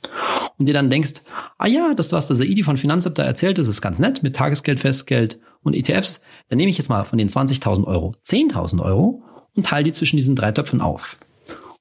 und 0.59 0.67
dir 0.67 0.73
dann 0.73 0.91
denkst, 0.91 1.23
ah 1.59 1.69
ja, 1.69 1.95
das, 1.95 2.13
was 2.13 2.27
der 2.27 2.37
Saidi 2.37 2.63
von 2.63 2.77
Finanzamt 2.77 3.19
da 3.19 3.23
erzählt, 3.23 3.59
das 3.59 3.69
ist 3.69 3.81
ganz 3.81 3.99
nett 3.99 4.23
mit 4.23 4.35
Tagesgeld, 4.35 4.81
Festgeld 4.81 5.39
und 5.63 5.75
ETFs, 5.75 6.21
dann 6.49 6.57
nehme 6.57 6.71
ich 6.71 6.79
jetzt 6.79 6.89
mal 6.89 7.05
von 7.05 7.19
den 7.19 7.29
20.000 7.29 7.85
Euro 7.85 8.15
10.000 8.25 8.83
Euro 8.83 9.23
und 9.55 9.67
teile 9.67 9.85
die 9.85 9.93
zwischen 9.93 10.17
diesen 10.17 10.35
drei 10.37 10.53
Töpfen 10.53 10.81
auf. 10.81 11.17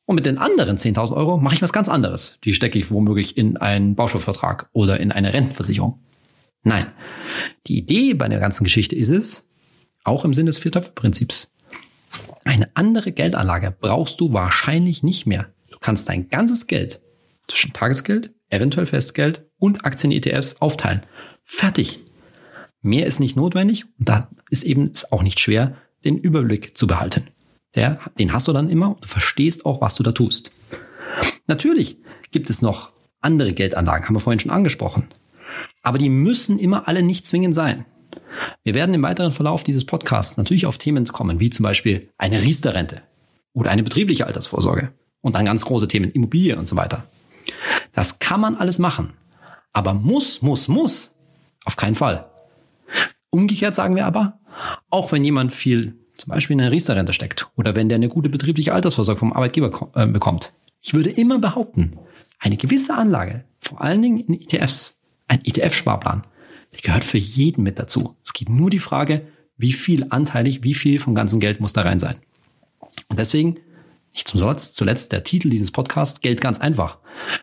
Und 0.05 0.15
mit 0.15 0.27
den 0.27 0.37
anderen 0.37 0.77
10.000 0.77 1.15
Euro 1.15 1.37
mache 1.37 1.55
ich 1.55 1.61
was 1.63 1.73
ganz 1.73 1.89
anderes. 1.89 2.37
Die 2.43 2.53
stecke 2.53 2.77
ich 2.77 2.91
womöglich 2.91 3.37
in 3.37 3.57
einen 3.57 3.95
Bausparvertrag 3.95 4.69
oder 4.71 4.99
in 4.99 5.11
eine 5.11 5.33
Rentenversicherung. 5.33 5.99
Nein. 6.61 6.87
Die 7.67 7.77
Idee 7.77 8.13
bei 8.13 8.27
der 8.27 8.39
ganzen 8.39 8.63
Geschichte 8.63 8.95
ist 8.95 9.09
es, 9.09 9.47
auch 10.03 10.25
im 10.25 10.35
Sinne 10.35 10.49
des 10.49 10.59
Viertöpfe-Prinzips, 10.59 11.54
eine 12.43 12.69
andere 12.75 13.11
Geldanlage 13.11 13.75
brauchst 13.79 14.19
du 14.19 14.33
wahrscheinlich 14.33 15.03
nicht 15.03 15.25
mehr. 15.25 15.53
Du 15.71 15.79
kannst 15.79 16.09
dein 16.09 16.29
ganzes 16.29 16.67
Geld 16.67 17.01
zwischen 17.47 17.73
Tagesgeld, 17.73 18.33
eventuell 18.49 18.85
Festgeld 18.85 19.45
und 19.57 19.85
Aktien-ETFs 19.85 20.61
aufteilen. 20.61 21.01
Fertig. 21.43 21.99
Mehr 22.81 23.07
ist 23.07 23.19
nicht 23.19 23.35
notwendig 23.35 23.85
und 23.99 24.09
da 24.09 24.29
ist 24.49 24.63
eben 24.63 24.91
auch 25.11 25.23
nicht 25.23 25.39
schwer, 25.39 25.75
den 26.03 26.17
Überblick 26.17 26.77
zu 26.77 26.87
behalten. 26.87 27.27
Der, 27.73 27.99
den 28.19 28.31
hast 28.31 28.47
du 28.47 28.53
dann 28.53 28.69
immer 28.69 28.95
und 28.95 29.03
du 29.03 29.07
verstehst 29.07 29.65
auch, 29.65 29.81
was 29.81 29.95
du 29.95 30.03
da 30.03 30.11
tust. 30.11 30.51
Natürlich 31.47 31.97
gibt 32.31 32.49
es 32.49 32.61
noch 32.61 32.93
andere 33.21 33.53
Geldanlagen, 33.53 34.07
haben 34.07 34.15
wir 34.15 34.19
vorhin 34.19 34.39
schon 34.39 34.51
angesprochen. 34.51 35.07
Aber 35.81 35.97
die 35.97 36.09
müssen 36.09 36.57
immer 36.59 36.87
alle 36.87 37.03
nicht 37.03 37.27
zwingend 37.27 37.55
sein. 37.55 37.85
Wir 38.63 38.73
werden 38.73 38.93
im 38.93 39.03
weiteren 39.03 39.31
Verlauf 39.31 39.63
dieses 39.63 39.85
Podcasts 39.85 40.37
natürlich 40.37 40.65
auf 40.65 40.77
Themen 40.77 41.05
kommen, 41.05 41.39
wie 41.39 41.49
zum 41.49 41.63
Beispiel 41.63 42.09
eine 42.17 42.41
Riester-Rente 42.41 43.01
oder 43.53 43.71
eine 43.71 43.83
betriebliche 43.83 44.27
Altersvorsorge 44.27 44.91
und 45.21 45.35
dann 45.35 45.45
ganz 45.45 45.65
große 45.65 45.87
Themen 45.87 46.11
Immobilie 46.11 46.55
und 46.55 46.67
so 46.67 46.75
weiter. 46.75 47.07
Das 47.93 48.19
kann 48.19 48.41
man 48.41 48.55
alles 48.55 48.79
machen. 48.79 49.13
Aber 49.71 49.93
muss, 49.93 50.41
muss, 50.41 50.67
muss. 50.67 51.11
Auf 51.65 51.75
keinen 51.75 51.95
Fall. 51.95 52.29
Umgekehrt 53.29 53.75
sagen 53.75 53.95
wir 53.95 54.05
aber, 54.05 54.39
auch 54.89 55.11
wenn 55.11 55.23
jemand 55.23 55.53
viel 55.53 55.95
zum 56.17 56.31
Beispiel 56.31 56.53
in 56.53 56.61
eine 56.61 56.71
Riester-Rente 56.71 57.13
steckt 57.13 57.49
oder 57.55 57.75
wenn 57.75 57.89
der 57.89 57.97
eine 57.97 58.09
gute 58.09 58.29
betriebliche 58.29 58.73
Altersvorsorge 58.73 59.19
vom 59.19 59.33
Arbeitgeber 59.33 59.91
äh, 59.95 60.07
bekommt. 60.07 60.53
Ich 60.81 60.93
würde 60.93 61.09
immer 61.09 61.39
behaupten, 61.39 61.97
eine 62.39 62.57
gewisse 62.57 62.93
Anlage, 62.93 63.43
vor 63.59 63.81
allen 63.81 64.01
Dingen 64.01 64.19
in 64.19 64.39
ETFs, 64.39 64.99
ein 65.27 65.43
ETF-Sparplan, 65.43 66.25
der 66.75 66.81
gehört 66.81 67.03
für 67.03 67.17
jeden 67.17 67.63
mit 67.63 67.79
dazu. 67.79 68.15
Es 68.23 68.33
geht 68.33 68.49
nur 68.49 68.69
die 68.69 68.79
Frage, 68.79 69.27
wie 69.57 69.73
viel 69.73 70.07
anteilig, 70.09 70.63
wie 70.63 70.73
viel 70.73 70.99
vom 70.99 71.15
ganzen 71.15 71.39
Geld 71.39 71.59
muss 71.59 71.73
da 71.73 71.81
rein 71.81 71.99
sein. 71.99 72.17
Und 73.07 73.19
deswegen, 73.19 73.57
nicht 74.13 74.27
zum 74.27 74.39
Sonst, 74.39 74.75
zuletzt 74.75 75.11
der 75.11 75.23
Titel 75.23 75.49
dieses 75.49 75.71
Podcasts, 75.71 76.21
Geld 76.21 76.41
ganz 76.41 76.59
einfach. 76.59 76.99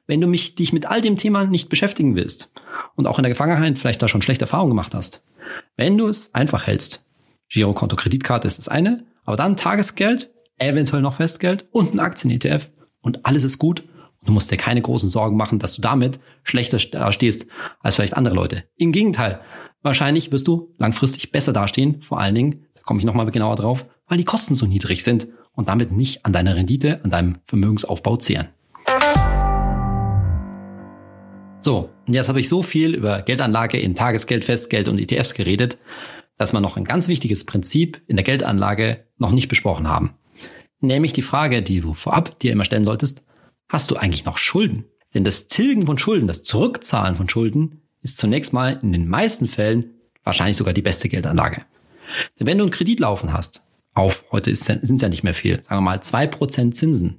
Wenn 0.06 0.20
du 0.20 0.26
mich, 0.26 0.54
dich 0.54 0.72
mit 0.72 0.86
all 0.86 1.00
dem 1.00 1.16
Thema 1.16 1.44
nicht 1.44 1.68
beschäftigen 1.68 2.14
willst 2.14 2.52
und 2.94 3.06
auch 3.06 3.18
in 3.18 3.24
der 3.24 3.34
Vergangenheit 3.34 3.78
vielleicht 3.78 4.02
da 4.02 4.08
schon 4.08 4.22
schlechte 4.22 4.44
Erfahrungen 4.44 4.70
gemacht 4.70 4.94
hast, 4.94 5.22
wenn 5.76 5.96
du 5.96 6.08
es 6.08 6.34
einfach 6.34 6.66
hältst, 6.66 7.04
Girokonto, 7.48 7.96
Kreditkarte 7.96 8.46
ist 8.46 8.58
das 8.58 8.68
eine, 8.68 9.06
aber 9.24 9.36
dann 9.36 9.56
Tagesgeld, 9.56 10.30
eventuell 10.58 11.02
noch 11.02 11.14
Festgeld 11.14 11.66
und 11.72 11.94
ein 11.94 12.00
Aktien-ETF 12.00 12.70
und 13.00 13.24
alles 13.24 13.44
ist 13.44 13.58
gut 13.58 13.84
du 14.24 14.32
musst 14.32 14.50
dir 14.50 14.56
keine 14.56 14.82
großen 14.82 15.10
Sorgen 15.10 15.36
machen, 15.36 15.58
dass 15.58 15.74
du 15.74 15.82
damit 15.82 16.20
schlechter 16.42 16.78
dastehst 16.78 17.46
als 17.80 17.96
vielleicht 17.96 18.16
andere 18.16 18.34
Leute. 18.34 18.64
Im 18.76 18.92
Gegenteil, 18.92 19.40
wahrscheinlich 19.82 20.32
wirst 20.32 20.48
du 20.48 20.72
langfristig 20.78 21.32
besser 21.32 21.52
dastehen, 21.52 22.02
vor 22.02 22.20
allen 22.20 22.34
Dingen, 22.34 22.66
da 22.74 22.82
komme 22.82 23.00
ich 23.00 23.06
nochmal 23.06 23.30
genauer 23.30 23.56
drauf, 23.56 23.86
weil 24.06 24.18
die 24.18 24.24
Kosten 24.24 24.54
so 24.54 24.66
niedrig 24.66 25.04
sind 25.04 25.28
und 25.52 25.68
damit 25.68 25.92
nicht 25.92 26.24
an 26.24 26.32
deiner 26.32 26.56
Rendite, 26.56 27.00
an 27.04 27.10
deinem 27.10 27.38
Vermögensaufbau 27.44 28.16
zehren. 28.16 28.48
So, 31.64 31.90
und 32.06 32.14
jetzt 32.14 32.28
habe 32.28 32.40
ich 32.40 32.48
so 32.48 32.62
viel 32.62 32.94
über 32.94 33.22
Geldanlage 33.22 33.78
in 33.78 33.94
Tagesgeld, 33.94 34.44
Festgeld 34.44 34.88
und 34.88 34.98
ETFs 34.98 35.34
geredet, 35.34 35.78
dass 36.36 36.52
wir 36.52 36.60
noch 36.60 36.76
ein 36.76 36.84
ganz 36.84 37.06
wichtiges 37.06 37.44
Prinzip 37.44 38.02
in 38.08 38.16
der 38.16 38.24
Geldanlage 38.24 39.06
noch 39.18 39.30
nicht 39.30 39.48
besprochen 39.48 39.88
haben. 39.88 40.14
Nämlich 40.80 41.12
die 41.12 41.22
Frage, 41.22 41.62
die 41.62 41.80
du 41.80 41.94
vorab 41.94 42.38
dir 42.40 42.50
immer 42.50 42.64
stellen 42.64 42.84
solltest, 42.84 43.24
hast 43.72 43.90
du 43.90 43.96
eigentlich 43.96 44.24
noch 44.24 44.38
Schulden? 44.38 44.84
Denn 45.14 45.24
das 45.24 45.48
Tilgen 45.48 45.86
von 45.86 45.98
Schulden, 45.98 46.28
das 46.28 46.42
Zurückzahlen 46.42 47.16
von 47.16 47.28
Schulden 47.28 47.80
ist 48.02 48.18
zunächst 48.18 48.52
mal 48.52 48.78
in 48.82 48.92
den 48.92 49.08
meisten 49.08 49.48
Fällen 49.48 49.94
wahrscheinlich 50.24 50.56
sogar 50.56 50.74
die 50.74 50.82
beste 50.82 51.08
Geldanlage. 51.08 51.64
Denn 52.38 52.46
wenn 52.46 52.58
du 52.58 52.64
einen 52.64 52.70
Kredit 52.70 53.00
laufen 53.00 53.32
hast, 53.32 53.64
auf, 53.94 54.24
heute 54.30 54.54
sind 54.54 54.84
es 54.84 55.02
ja 55.02 55.08
nicht 55.08 55.22
mehr 55.22 55.34
viel, 55.34 55.62
sagen 55.64 55.78
wir 55.78 55.80
mal 55.80 56.02
zwei 56.02 56.26
Prozent 56.26 56.76
Zinsen, 56.76 57.18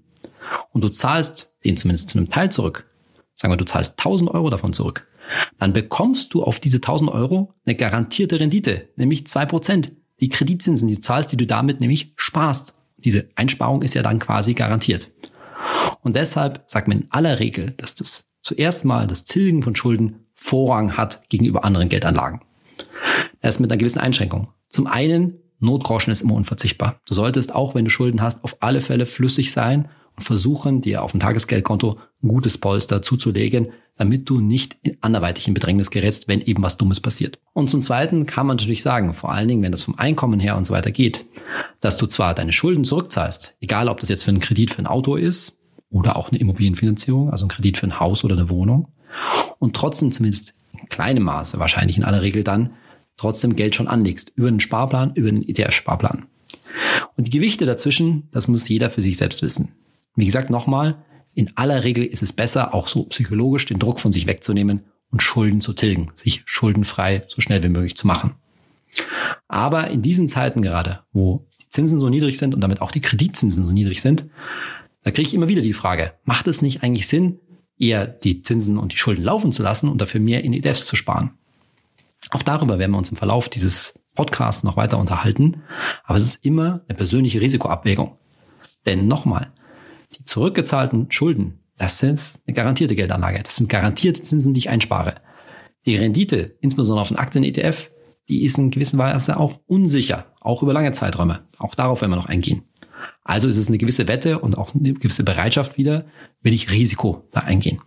und 0.71 0.83
du 0.83 0.89
zahlst 0.89 1.53
den 1.63 1.77
zumindest 1.77 2.09
zu 2.09 2.17
einem 2.17 2.29
Teil 2.29 2.51
zurück, 2.51 2.85
sagen 3.33 3.51
wir, 3.51 3.57
du 3.57 3.65
zahlst 3.65 3.93
1000 3.99 4.29
Euro 4.29 4.49
davon 4.49 4.73
zurück, 4.73 5.07
dann 5.57 5.73
bekommst 5.73 6.33
du 6.33 6.43
auf 6.43 6.59
diese 6.59 6.77
1000 6.77 7.11
Euro 7.11 7.53
eine 7.65 7.75
garantierte 7.75 8.39
Rendite, 8.39 8.89
nämlich 8.95 9.25
zwei 9.27 9.45
Prozent. 9.45 9.91
Die 10.19 10.29
Kreditzinsen, 10.29 10.87
die 10.87 10.95
du 10.95 11.01
zahlst, 11.01 11.31
die 11.31 11.37
du 11.37 11.47
damit 11.47 11.79
nämlich 11.79 12.13
sparst. 12.15 12.75
Diese 12.97 13.27
Einsparung 13.35 13.81
ist 13.81 13.95
ja 13.95 14.03
dann 14.03 14.19
quasi 14.19 14.53
garantiert. 14.53 15.09
Und 16.03 16.15
deshalb 16.15 16.63
sagt 16.67 16.87
man 16.87 17.01
in 17.01 17.11
aller 17.11 17.39
Regel, 17.39 17.71
dass 17.71 17.95
das 17.95 18.27
zuerst 18.41 18.85
mal 18.85 19.07
das 19.07 19.23
Tilgen 19.23 19.63
von 19.63 19.75
Schulden 19.75 20.25
Vorrang 20.33 20.97
hat 20.97 21.27
gegenüber 21.29 21.63
anderen 21.63 21.89
Geldanlagen. 21.89 22.41
Ist 23.41 23.59
mit 23.59 23.71
einer 23.71 23.77
gewissen 23.77 23.99
Einschränkung. 23.99 24.49
Zum 24.69 24.87
einen, 24.87 25.39
Notgroschen 25.59 26.11
ist 26.11 26.21
immer 26.21 26.35
unverzichtbar. 26.35 26.99
Du 27.05 27.13
solltest, 27.13 27.55
auch 27.55 27.73
wenn 27.73 27.85
du 27.85 27.91
Schulden 27.91 28.21
hast, 28.21 28.43
auf 28.43 28.57
alle 28.59 28.81
Fälle 28.81 29.05
flüssig 29.05 29.51
sein 29.51 29.87
und 30.17 30.23
versuchen, 30.23 30.81
dir 30.81 31.03
auf 31.03 31.11
dem 31.11 31.21
Tagesgeldkonto 31.21 31.99
ein 32.21 32.27
gutes 32.27 32.57
Polster 32.57 33.01
zuzulegen, 33.01 33.69
damit 33.95 34.29
du 34.29 34.41
nicht 34.41 34.77
anderweitig 35.01 35.47
in 35.47 35.53
Bedrängnis 35.53 35.91
gerätst, 35.91 36.27
wenn 36.27 36.41
eben 36.41 36.63
was 36.63 36.77
Dummes 36.77 36.99
passiert. 36.99 37.39
Und 37.53 37.69
zum 37.69 37.81
Zweiten 37.81 38.25
kann 38.25 38.47
man 38.47 38.57
natürlich 38.57 38.81
sagen, 38.81 39.13
vor 39.13 39.31
allen 39.31 39.47
Dingen, 39.47 39.61
wenn 39.61 39.71
das 39.71 39.83
vom 39.83 39.97
Einkommen 39.97 40.39
her 40.39 40.57
und 40.57 40.65
so 40.65 40.73
weiter 40.73 40.91
geht, 40.91 41.25
dass 41.79 41.97
du 41.97 42.07
zwar 42.07 42.33
deine 42.33 42.51
Schulden 42.51 42.83
zurückzahlst, 42.83 43.55
egal 43.61 43.87
ob 43.87 43.99
das 43.99 44.09
jetzt 44.09 44.23
für 44.23 44.31
einen 44.31 44.39
Kredit 44.39 44.71
für 44.71 44.79
ein 44.79 44.87
Auto 44.87 45.15
ist 45.15 45.53
oder 45.93 46.17
auch 46.17 46.29
eine 46.29 46.39
Immobilienfinanzierung, 46.39 47.29
also 47.29 47.45
ein 47.45 47.49
Kredit 47.49 47.77
für 47.77 47.87
ein 47.87 47.99
Haus 47.99 48.23
oder 48.23 48.35
eine 48.35 48.49
Wohnung, 48.49 48.89
und 49.59 49.75
trotzdem 49.75 50.11
zumindest 50.11 50.55
in 50.73 50.89
kleinem 50.89 51.23
Maße, 51.23 51.59
wahrscheinlich 51.59 51.97
in 51.97 52.03
aller 52.03 52.21
Regel 52.21 52.43
dann, 52.43 52.71
trotzdem 53.15 53.55
Geld 53.55 53.75
schon 53.75 53.87
anlegst, 53.87 54.33
über 54.35 54.47
einen 54.47 54.59
Sparplan, 54.59 55.13
über 55.13 55.29
einen 55.29 55.47
ETF-Sparplan. 55.47 56.25
Und 57.15 57.27
die 57.27 57.31
Gewichte 57.31 57.65
dazwischen, 57.65 58.27
das 58.31 58.47
muss 58.47 58.67
jeder 58.67 58.89
für 58.89 59.03
sich 59.03 59.17
selbst 59.17 59.43
wissen. 59.43 59.73
Wie 60.15 60.25
gesagt, 60.25 60.49
nochmal, 60.49 60.97
in 61.35 61.51
aller 61.55 61.83
Regel 61.83 62.05
ist 62.05 62.23
es 62.23 62.33
besser, 62.33 62.73
auch 62.73 62.87
so 62.87 63.03
psychologisch 63.03 63.67
den 63.67 63.79
Druck 63.79 63.99
von 63.99 64.11
sich 64.11 64.25
wegzunehmen 64.25 64.81
und 65.11 65.21
Schulden 65.21 65.61
zu 65.61 65.73
tilgen, 65.73 66.11
sich 66.15 66.41
schuldenfrei 66.45 67.23
so 67.27 67.39
schnell 67.39 67.61
wie 67.63 67.69
möglich 67.69 67.95
zu 67.95 68.07
machen. 68.07 68.35
Aber 69.47 69.89
in 69.89 70.01
diesen 70.01 70.27
Zeiten 70.27 70.63
gerade, 70.63 71.01
wo 71.11 71.45
die 71.61 71.69
Zinsen 71.69 71.99
so 71.99 72.09
niedrig 72.09 72.39
sind 72.39 72.55
und 72.55 72.61
damit 72.61 72.81
auch 72.81 72.91
die 72.91 73.01
Kreditzinsen 73.01 73.63
so 73.63 73.71
niedrig 73.71 74.01
sind, 74.01 74.25
da 75.03 75.11
kriege 75.11 75.27
ich 75.27 75.33
immer 75.33 75.47
wieder 75.47 75.61
die 75.61 75.73
Frage, 75.73 76.13
macht 76.23 76.47
es 76.47 76.61
nicht 76.61 76.83
eigentlich 76.83 77.07
Sinn, 77.07 77.39
eher 77.77 78.07
die 78.07 78.41
Zinsen 78.41 78.77
und 78.77 78.93
die 78.93 78.97
Schulden 78.97 79.23
laufen 79.23 79.51
zu 79.51 79.63
lassen 79.63 79.89
und 79.89 79.99
dafür 79.99 80.21
mehr 80.21 80.43
in 80.43 80.53
ETFs 80.53 80.85
zu 80.85 80.95
sparen? 80.95 81.31
Auch 82.31 82.43
darüber 82.43 82.79
werden 82.79 82.91
wir 82.91 82.97
uns 82.97 83.09
im 83.09 83.17
Verlauf 83.17 83.49
dieses 83.49 83.93
Podcasts 84.15 84.63
noch 84.63 84.77
weiter 84.77 84.97
unterhalten. 84.97 85.63
Aber 86.03 86.17
es 86.17 86.23
ist 86.23 86.45
immer 86.45 86.81
eine 86.87 86.97
persönliche 86.97 87.41
Risikoabwägung. 87.41 88.17
Denn 88.85 89.07
nochmal, 89.07 89.51
die 90.17 90.25
zurückgezahlten 90.25 91.11
Schulden, 91.11 91.59
das 91.77 92.03
ist 92.03 92.41
eine 92.45 92.53
garantierte 92.53 92.95
Geldanlage. 92.95 93.41
Das 93.43 93.55
sind 93.55 93.69
garantierte 93.69 94.23
Zinsen, 94.23 94.53
die 94.53 94.59
ich 94.59 94.69
einspare. 94.69 95.15
Die 95.85 95.95
Rendite, 95.95 96.57
insbesondere 96.61 97.01
auf 97.01 97.07
den 97.09 97.17
Aktien-ETF, 97.17 97.91
die 98.29 98.43
ist 98.43 98.57
in 98.57 98.71
gewisser 98.71 98.97
Weise 98.97 99.37
auch 99.37 99.59
unsicher, 99.65 100.27
auch 100.39 100.63
über 100.63 100.73
lange 100.73 100.93
Zeiträume. 100.93 101.47
Auch 101.57 101.75
darauf 101.75 102.01
werden 102.01 102.11
wir 102.11 102.17
noch 102.17 102.27
eingehen. 102.27 102.63
Also 103.25 103.47
ist 103.47 103.57
es 103.57 103.69
eine 103.69 103.77
gewisse 103.77 104.07
Wette 104.07 104.39
und 104.39 104.57
auch 104.57 104.75
eine 104.75 104.93
gewisse 104.93 105.23
Bereitschaft 105.23 105.77
wieder, 105.77 106.05
will 106.41 106.53
ich 106.53 106.71
Risiko 106.71 107.23
da 107.31 107.41
eingehen. 107.41 107.79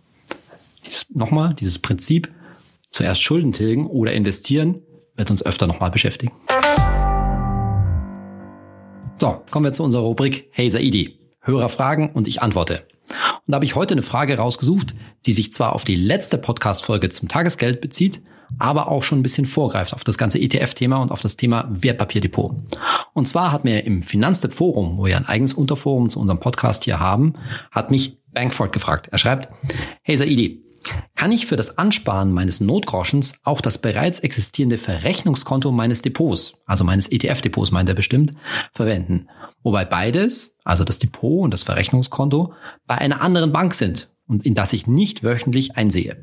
Dies, 0.85 1.05
nochmal, 1.13 1.53
dieses 1.53 1.79
Prinzip, 1.79 2.31
zuerst 2.89 3.21
Schulden 3.21 3.51
tilgen 3.51 3.85
oder 3.85 4.13
investieren, 4.13 4.81
wird 5.15 5.29
uns 5.29 5.45
öfter 5.45 5.67
nochmal 5.67 5.91
beschäftigen. 5.91 6.33
So, 9.19 9.43
kommen 9.51 9.65
wir 9.65 9.73
zu 9.73 9.83
unserer 9.83 10.03
Rubrik 10.03 10.49
Hey 10.51 10.69
Saidi. 10.69 11.19
Hörer 11.41 11.69
fragen 11.69 12.11
und 12.13 12.27
ich 12.27 12.41
antworte. 12.41 12.87
Und 13.09 13.51
da 13.51 13.55
habe 13.55 13.65
ich 13.65 13.75
heute 13.75 13.93
eine 13.93 14.01
Frage 14.01 14.37
rausgesucht, 14.37 14.95
die 15.25 15.31
sich 15.31 15.53
zwar 15.53 15.73
auf 15.73 15.85
die 15.85 15.95
letzte 15.95 16.37
Podcast-Folge 16.37 17.09
zum 17.09 17.27
Tagesgeld 17.27 17.79
bezieht, 17.79 18.21
aber 18.59 18.89
auch 18.89 19.03
schon 19.03 19.19
ein 19.19 19.23
bisschen 19.23 19.45
vorgreift 19.45 19.93
auf 19.93 20.03
das 20.03 20.17
ganze 20.17 20.39
ETF-Thema 20.39 20.97
und 20.97 21.11
auf 21.11 21.21
das 21.21 21.37
Thema 21.37 21.67
Wertpapierdepot. 21.69 22.55
Und 23.13 23.27
zwar 23.27 23.51
hat 23.51 23.63
mir 23.63 23.85
im 23.85 24.03
Finanztipp 24.03 24.53
Forum, 24.53 24.97
wo 24.97 25.05
wir 25.05 25.17
ein 25.17 25.25
eigenes 25.25 25.53
Unterforum 25.53 26.09
zu 26.09 26.19
unserem 26.19 26.39
Podcast 26.39 26.83
hier 26.83 26.99
haben, 26.99 27.33
hat 27.71 27.91
mich 27.91 28.19
Bankford 28.31 28.71
gefragt. 28.71 29.09
Er 29.11 29.17
schreibt, 29.17 29.49
hey 30.03 30.15
Saidi, 30.15 30.63
kann 31.15 31.31
ich 31.31 31.47
für 31.47 31.55
das 31.55 31.77
Ansparen 31.77 32.31
meines 32.31 32.61
Notgroschens 32.61 33.39
auch 33.43 33.61
das 33.61 33.79
bereits 33.79 34.19
existierende 34.19 34.77
Verrechnungskonto 34.77 35.71
meines 35.71 36.01
Depots, 36.01 36.61
also 36.65 36.83
meines 36.83 37.11
ETF-Depots 37.11 37.71
meint 37.71 37.89
er 37.89 37.95
bestimmt, 37.95 38.33
verwenden. 38.71 39.27
Wobei 39.63 39.85
beides, 39.85 40.55
also 40.63 40.83
das 40.83 40.99
Depot 40.99 41.43
und 41.43 41.51
das 41.51 41.63
Verrechnungskonto, 41.63 42.53
bei 42.85 42.95
einer 42.97 43.21
anderen 43.21 43.51
Bank 43.51 43.73
sind 43.73 44.09
und 44.27 44.45
in 44.45 44.55
das 44.55 44.73
ich 44.73 44.87
nicht 44.87 45.23
wöchentlich 45.23 45.77
einsehe. 45.77 46.17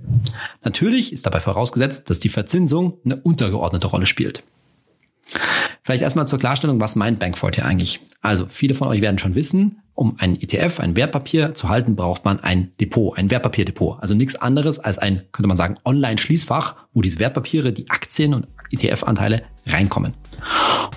Natürlich 0.63 1.13
ist 1.13 1.27
dabei 1.27 1.41
vorausgesetzt, 1.41 2.11
dass 2.11 2.21
die 2.21 2.29
Verzinsung 2.29 2.99
eine 3.05 3.17
untergeordnete 3.17 3.87
Rolle 3.87 4.07
spielt. 4.07 4.43
Vielleicht 5.83 6.03
erstmal 6.03 6.27
zur 6.27 6.39
Klarstellung, 6.39 6.81
was 6.81 6.97
meint 6.97 7.19
Bankford 7.19 7.57
hier 7.57 7.67
eigentlich? 7.67 8.01
Also, 8.21 8.47
viele 8.49 8.75
von 8.75 8.89
euch 8.89 9.01
werden 9.01 9.19
schon 9.19 9.35
wissen, 9.35 9.83
um 9.95 10.17
ein 10.19 10.41
ETF, 10.41 10.81
ein 10.81 10.97
Wertpapier 10.97 11.55
zu 11.55 11.69
halten, 11.69 11.95
braucht 11.95 12.25
man 12.25 12.41
ein 12.41 12.73
Depot, 12.81 13.17
ein 13.17 13.31
Wertpapierdepot. 13.31 14.01
Also 14.01 14.15
nichts 14.15 14.35
anderes 14.35 14.81
als 14.81 14.99
ein, 14.99 15.23
könnte 15.31 15.47
man 15.47 15.57
sagen, 15.57 15.77
Online-Schließfach, 15.85 16.75
wo 16.93 17.01
diese 17.01 17.21
Wertpapiere, 17.21 17.73
die 17.73 17.91
Aktien 17.91 18.35
und 18.35 18.49
ETF-Anteile 18.75 19.43
reinkommen. 19.67 20.15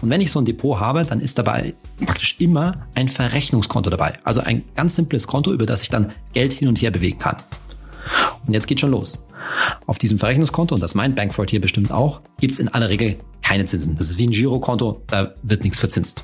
Und 0.02 0.10
wenn 0.10 0.22
ich 0.22 0.32
so 0.32 0.40
ein 0.40 0.46
Depot 0.46 0.80
habe, 0.80 1.06
dann 1.06 1.22
ist 1.22 1.38
dabei 1.38 1.74
praktisch 2.06 2.36
immer 2.40 2.88
ein 2.96 3.10
Verrechnungskonto 3.10 3.90
dabei. 3.90 4.14
Also 4.24 4.42
ein 4.42 4.64
ganz 4.76 4.96
simples 4.96 5.28
Konto, 5.28 5.54
über 5.54 5.66
das 5.66 5.82
ich 5.82 5.90
dann 5.90 6.12
Geld 6.34 6.54
hin 6.54 6.68
und 6.68 6.82
her 6.82 6.92
bewegen 6.92 7.20
kann. 7.20 7.38
Und 8.46 8.54
jetzt 8.54 8.68
geht 8.68 8.80
schon 8.80 8.92
los. 8.92 9.26
Auf 9.86 9.98
diesem 9.98 10.20
Verrechnungskonto, 10.20 10.76
und 10.76 10.82
das 10.82 10.96
meint 10.96 11.16
Bankford 11.16 11.50
hier 11.50 11.62
bestimmt 11.62 11.92
auch, 11.92 12.22
gibt 12.40 12.54
es 12.54 12.60
in 12.60 12.68
aller 12.68 12.90
Regel 12.90 13.18
keine 13.42 13.66
Zinsen. 13.66 13.96
Das 13.96 14.10
ist 14.10 14.18
wie 14.18 14.28
ein 14.28 14.32
Girokonto, 14.32 15.02
da 15.08 15.34
wird 15.44 15.64
nichts 15.64 15.80
verzinst. 15.80 16.24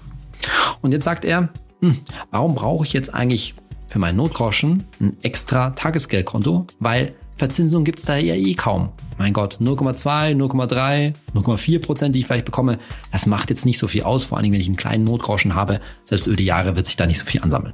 Und 0.81 0.91
jetzt 0.91 1.05
sagt 1.05 1.23
er, 1.23 1.49
hm, 1.81 1.97
warum 2.31 2.55
brauche 2.55 2.85
ich 2.85 2.93
jetzt 2.93 3.13
eigentlich 3.13 3.55
für 3.87 3.99
meinen 3.99 4.17
Notgroschen 4.17 4.85
ein 4.99 5.17
extra 5.21 5.71
Tagesgeldkonto? 5.71 6.67
Weil 6.79 7.15
Verzinsung 7.35 7.83
gibt's 7.83 8.05
da 8.05 8.15
ja 8.15 8.35
eh 8.35 8.53
kaum. 8.53 8.89
Mein 9.17 9.33
Gott, 9.33 9.57
0,2, 9.61 10.35
0,3, 10.35 11.13
0,4 11.35 11.79
Prozent, 11.79 12.15
die 12.15 12.19
ich 12.19 12.25
vielleicht 12.25 12.45
bekomme, 12.45 12.79
das 13.11 13.25
macht 13.25 13.49
jetzt 13.49 13.65
nicht 13.65 13.77
so 13.77 13.87
viel 13.87 14.03
aus, 14.03 14.23
vor 14.23 14.37
allem 14.37 14.51
wenn 14.51 14.59
ich 14.59 14.67
einen 14.67 14.75
kleinen 14.75 15.03
Notgroschen 15.03 15.55
habe. 15.55 15.79
Selbst 16.05 16.27
über 16.27 16.35
die 16.35 16.45
Jahre 16.45 16.75
wird 16.75 16.87
sich 16.87 16.95
da 16.95 17.05
nicht 17.05 17.19
so 17.19 17.25
viel 17.25 17.41
ansammeln. 17.41 17.73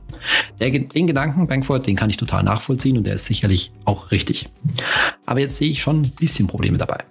Der, 0.59 0.69
den 0.71 1.07
Gedanken, 1.07 1.47
Bankford, 1.47 1.87
den 1.87 1.95
kann 1.95 2.09
ich 2.09 2.17
total 2.17 2.43
nachvollziehen 2.43 2.97
und 2.97 3.05
der 3.05 3.15
ist 3.15 3.25
sicherlich 3.25 3.71
auch 3.85 4.11
richtig. 4.11 4.49
Aber 5.25 5.39
jetzt 5.39 5.57
sehe 5.57 5.69
ich 5.69 5.81
schon 5.81 6.01
ein 6.01 6.11
bisschen 6.11 6.47
Probleme 6.47 6.77
dabei. 6.77 7.03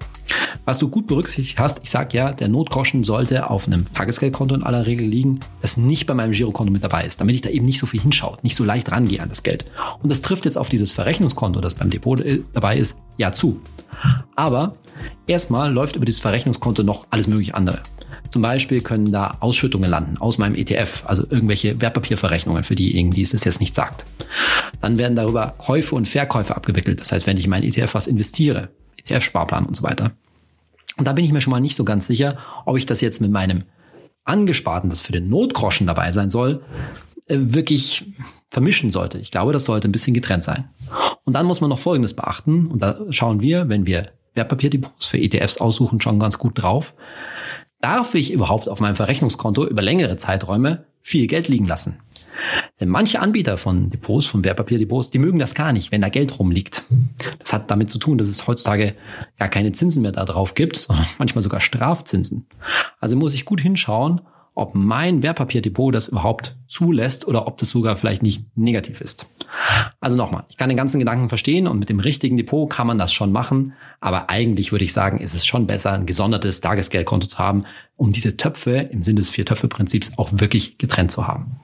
Was 0.65 0.79
du 0.79 0.89
gut 0.89 1.07
berücksichtigt 1.07 1.59
hast, 1.59 1.81
ich 1.83 1.91
sage 1.91 2.17
ja, 2.17 2.33
der 2.33 2.49
Notgroschen 2.49 3.03
sollte 3.03 3.49
auf 3.49 3.67
einem 3.67 3.91
Tagesgeldkonto 3.95 4.55
in 4.55 4.63
aller 4.63 4.87
Regel 4.87 5.07
liegen, 5.07 5.41
das 5.63 5.77
nicht 5.77 6.07
bei 6.07 6.15
meinem 6.15 6.33
Girokonto 6.33 6.73
mit 6.73 6.85
dabei 6.85 7.05
ist, 7.05 7.21
damit 7.21 7.35
ich 7.35 7.43
da 7.43 7.51
eben 7.51 7.65
nicht 7.65 7.79
so 7.79 7.87
viel 7.87 8.01
hinschaut, 8.01 8.45
nicht 8.45 8.55
so 8.55 8.65
leicht 8.65 8.93
rangehe 8.93 9.23
an 9.23 9.29
das 9.29 9.43
Geld. 9.43 9.65
Und 10.03 10.11
das 10.11 10.21
trifft 10.21 10.45
jetzt 10.45 10.59
auf 10.59 10.69
dieses 10.69 10.93
Verrechnungskonto, 10.93 11.61
das 11.61 11.75
beim 11.75 11.91
Depot 11.91 12.21
äh, 12.21 12.41
dabei 12.53 12.77
ist, 12.77 12.99
ja 13.17 13.33
zu. 13.33 13.61
Aber 14.37 14.77
erstmal 15.27 15.73
läuft 15.73 15.97
über 15.97 16.05
dieses 16.05 16.21
Verrechnungskonto 16.21 16.83
noch 16.83 17.07
alles 17.11 17.27
mögliche 17.27 17.55
andere. 17.55 17.83
Zum 18.31 18.43
Beispiel 18.43 18.83
können 18.83 19.11
da 19.11 19.39
Ausschüttungen 19.41 19.89
landen 19.89 20.19
aus 20.19 20.37
meinem 20.37 20.55
ETF, 20.55 21.05
also 21.07 21.25
irgendwelche 21.31 21.81
Wertpapierverrechnungen 21.81 22.63
für 22.63 22.75
diejenigen, 22.75 23.13
die 23.13 23.23
es 23.23 23.33
jetzt 23.33 23.61
nicht 23.61 23.75
sagt. 23.75 24.05
Dann 24.81 24.99
werden 24.99 25.17
darüber 25.17 25.55
Käufe 25.57 25.95
und 25.95 26.07
Verkäufe 26.07 26.55
abgewickelt. 26.55 27.01
Das 27.01 27.11
heißt, 27.11 27.27
wenn 27.27 27.39
ich 27.39 27.45
in 27.45 27.51
meinen 27.51 27.65
ETF 27.65 27.95
was 27.95 28.07
investiere, 28.07 28.69
ETF-Sparplan 29.09 29.67
und 29.67 29.77
so 29.77 29.83
weiter. 29.83 30.13
Und 30.97 31.07
da 31.07 31.13
bin 31.13 31.25
ich 31.25 31.33
mir 31.33 31.41
schon 31.41 31.53
mal 31.53 31.61
nicht 31.61 31.77
so 31.77 31.85
ganz 31.85 32.07
sicher, 32.07 32.39
ob 32.65 32.77
ich 32.77 32.87
das 32.87 33.01
jetzt 33.01 33.21
mit 33.21 33.31
meinem 33.31 33.65
Angesparten, 34.25 34.91
das 34.91 35.01
für 35.01 35.13
den 35.13 35.29
Notgroschen 35.29 35.87
dabei 35.87 36.11
sein 36.11 36.29
soll, 36.29 36.63
äh, 37.27 37.37
wirklich 37.39 38.05
vermischen 38.51 38.91
sollte. 38.91 39.19
Ich 39.19 39.31
glaube, 39.31 39.53
das 39.53 39.65
sollte 39.65 39.89
ein 39.89 39.93
bisschen 39.93 40.15
getrennt 40.15 40.45
sein. 40.45 40.69
Und 41.25 41.35
dann 41.35 41.47
muss 41.47 41.61
man 41.61 41.71
noch 41.71 41.79
Folgendes 41.79 42.15
beachten. 42.15 42.67
Und 42.67 42.83
da 42.83 42.99
schauen 43.11 43.41
wir, 43.41 43.69
wenn 43.69 43.87
wir 43.87 44.11
Wertpapierdepots 44.35 45.07
für 45.07 45.19
ETFs 45.19 45.59
aussuchen, 45.59 46.01
schon 46.01 46.19
ganz 46.19 46.39
gut 46.39 46.63
drauf. 46.63 46.95
Darf 47.81 48.15
ich 48.15 48.33
überhaupt 48.33 48.69
auf 48.69 48.81
meinem 48.81 48.97
Verrechnungskonto 48.97 49.67
über 49.67 49.83
längere 49.83 50.17
Zeiträume 50.17 50.87
viel 51.01 51.27
Geld 51.27 51.49
liegen 51.49 51.67
lassen? 51.67 52.01
Denn 52.81 52.89
manche 52.89 53.21
Anbieter 53.21 53.57
von 53.57 53.91
Depots, 53.91 54.27
von 54.27 54.45
Wertpapierdepots, 54.45 55.11
die 55.11 55.19
mögen 55.19 55.39
das 55.39 55.55
gar 55.55 55.73
nicht, 55.73 55.91
wenn 55.91 56.01
da 56.01 56.09
Geld 56.09 56.39
rumliegt. 56.39 56.85
Das 57.39 57.53
hat 57.53 57.71
damit 57.71 57.91
zu 57.91 57.99
tun, 57.99 58.19
dass 58.19 58.29
es 58.29 58.47
heutzutage 58.47 58.95
gar 59.39 59.49
keine 59.49 59.73
Zinsen 59.73 60.03
mehr 60.03 60.13
da 60.13 60.25
drauf 60.25 60.55
gibt, 60.55 60.77
sondern 60.77 61.07
manchmal 61.19 61.43
sogar 61.43 61.61
Strafzinsen. 61.61 62.47
Also 63.01 63.17
muss 63.17 63.35
ich 63.35 63.45
gut 63.45 63.61
hinschauen, 63.61 64.21
ob 64.59 64.75
mein 64.75 65.23
Wertpapierdepot 65.23 65.95
das 65.95 66.09
überhaupt 66.09 66.57
zulässt 66.67 67.29
oder 67.29 67.47
ob 67.47 67.59
das 67.59 67.69
sogar 67.69 67.95
vielleicht 67.97 68.25
nicht 68.25 68.57
negativ 68.57 69.01
ist. 69.01 69.27
Also 70.01 70.17
nochmal, 70.17 70.45
ich 70.49 70.57
kann 70.57 70.69
den 70.69 70.77
ganzen 70.77 70.99
Gedanken 70.99 71.29
verstehen 71.29 71.69
und 71.69 71.79
mit 71.79 71.89
dem 71.89 72.01
richtigen 72.01 72.37
Depot 72.37 72.69
kann 72.69 72.89
man 72.89 72.99
das 72.99 73.13
schon 73.13 73.31
machen, 73.31 73.75
aber 74.01 74.31
eigentlich 74.31 74.73
würde 74.73 74.85
ich 74.85 74.93
sagen, 74.93 75.19
ist 75.19 75.35
es 75.35 75.47
schon 75.47 75.69
besser, 75.69 75.93
ein 75.93 76.07
gesondertes 76.07 76.61
Tagesgeldkonto 76.61 77.29
zu 77.29 77.39
haben, 77.39 77.67
um 77.97 78.11
diese 78.11 78.37
Töpfe 78.37 78.73
im 78.73 79.05
Sinne 79.05 79.21
des 79.21 79.31
Vier-Töpfe-Prinzips 79.31 80.19
auch 80.19 80.31
wirklich 80.33 80.77
getrennt 80.77 81.13
zu 81.13 81.29
haben. 81.29 81.61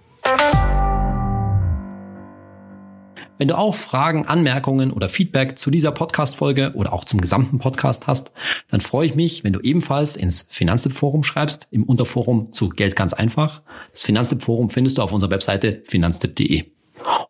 Wenn 3.36 3.48
du 3.48 3.58
auch 3.58 3.74
Fragen, 3.74 4.26
Anmerkungen 4.26 4.92
oder 4.92 5.08
Feedback 5.08 5.58
zu 5.58 5.70
dieser 5.70 5.90
Podcast-Folge 5.90 6.72
oder 6.76 6.92
auch 6.92 7.04
zum 7.04 7.20
gesamten 7.20 7.58
Podcast 7.58 8.06
hast, 8.06 8.30
dann 8.70 8.80
freue 8.80 9.06
ich 9.06 9.16
mich, 9.16 9.42
wenn 9.42 9.52
du 9.52 9.60
ebenfalls 9.60 10.14
ins 10.14 10.46
Finanztipp-Forum 10.48 11.24
schreibst, 11.24 11.68
im 11.72 11.82
Unterforum 11.82 12.52
zu 12.52 12.68
Geld 12.68 12.94
ganz 12.94 13.12
einfach. 13.12 13.62
Das 13.92 14.04
Finanztipp-Forum 14.04 14.70
findest 14.70 14.98
du 14.98 15.02
auf 15.02 15.12
unserer 15.12 15.32
Webseite 15.32 15.82
finanztipp.de. 15.84 16.64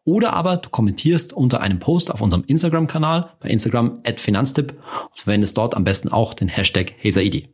Oder 0.04 0.34
aber 0.34 0.58
du 0.58 0.68
kommentierst 0.68 1.32
unter 1.32 1.62
einem 1.62 1.78
Post 1.78 2.12
auf 2.12 2.20
unserem 2.20 2.44
Instagram-Kanal 2.46 3.30
bei 3.40 3.48
Instagram 3.48 4.00
at 4.04 4.20
Finanztipp 4.20 4.72
und 5.10 5.18
verwendest 5.18 5.56
dort 5.56 5.74
am 5.74 5.84
besten 5.84 6.10
auch 6.10 6.34
den 6.34 6.48
Hashtag 6.48 6.94
HaserID. 7.02 7.48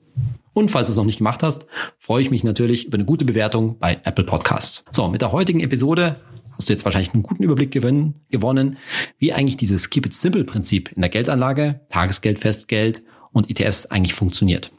Und 0.53 0.71
falls 0.71 0.89
du 0.89 0.93
es 0.93 0.97
noch 0.97 1.05
nicht 1.05 1.19
gemacht 1.19 1.43
hast, 1.43 1.67
freue 1.99 2.23
ich 2.23 2.31
mich 2.31 2.45
natürlich 2.45 2.87
über 2.87 2.97
eine 2.97 3.05
gute 3.05 3.25
Bewertung 3.25 3.79
bei 3.79 4.01
Apple 4.05 4.25
Podcasts. 4.25 4.85
So, 4.91 5.09
mit 5.09 5.23
der 5.23 5.33
heutigen 5.33 5.61
Episode 5.61 6.17
hast 6.53 6.69
du 6.69 6.73
jetzt 6.73 6.85
wahrscheinlich 6.85 7.15
einen 7.15 7.23
guten 7.23 7.43
Überblick 7.43 7.71
gewinnen, 7.71 8.27
gewonnen, 8.31 8.77
wie 9.19 9.33
eigentlich 9.33 9.57
dieses 9.57 9.91
Keep 9.91 10.07
It 10.07 10.15
Simple 10.15 10.45
Prinzip 10.45 10.93
in 10.93 11.03
der 11.03 11.11
Geldanlage, 11.11 11.81
Tagesgeld, 11.89 12.39
Festgeld 12.39 13.03
und 13.33 13.49
ETFs 13.49 13.87
eigentlich 13.87 14.15
funktioniert. 14.15 14.73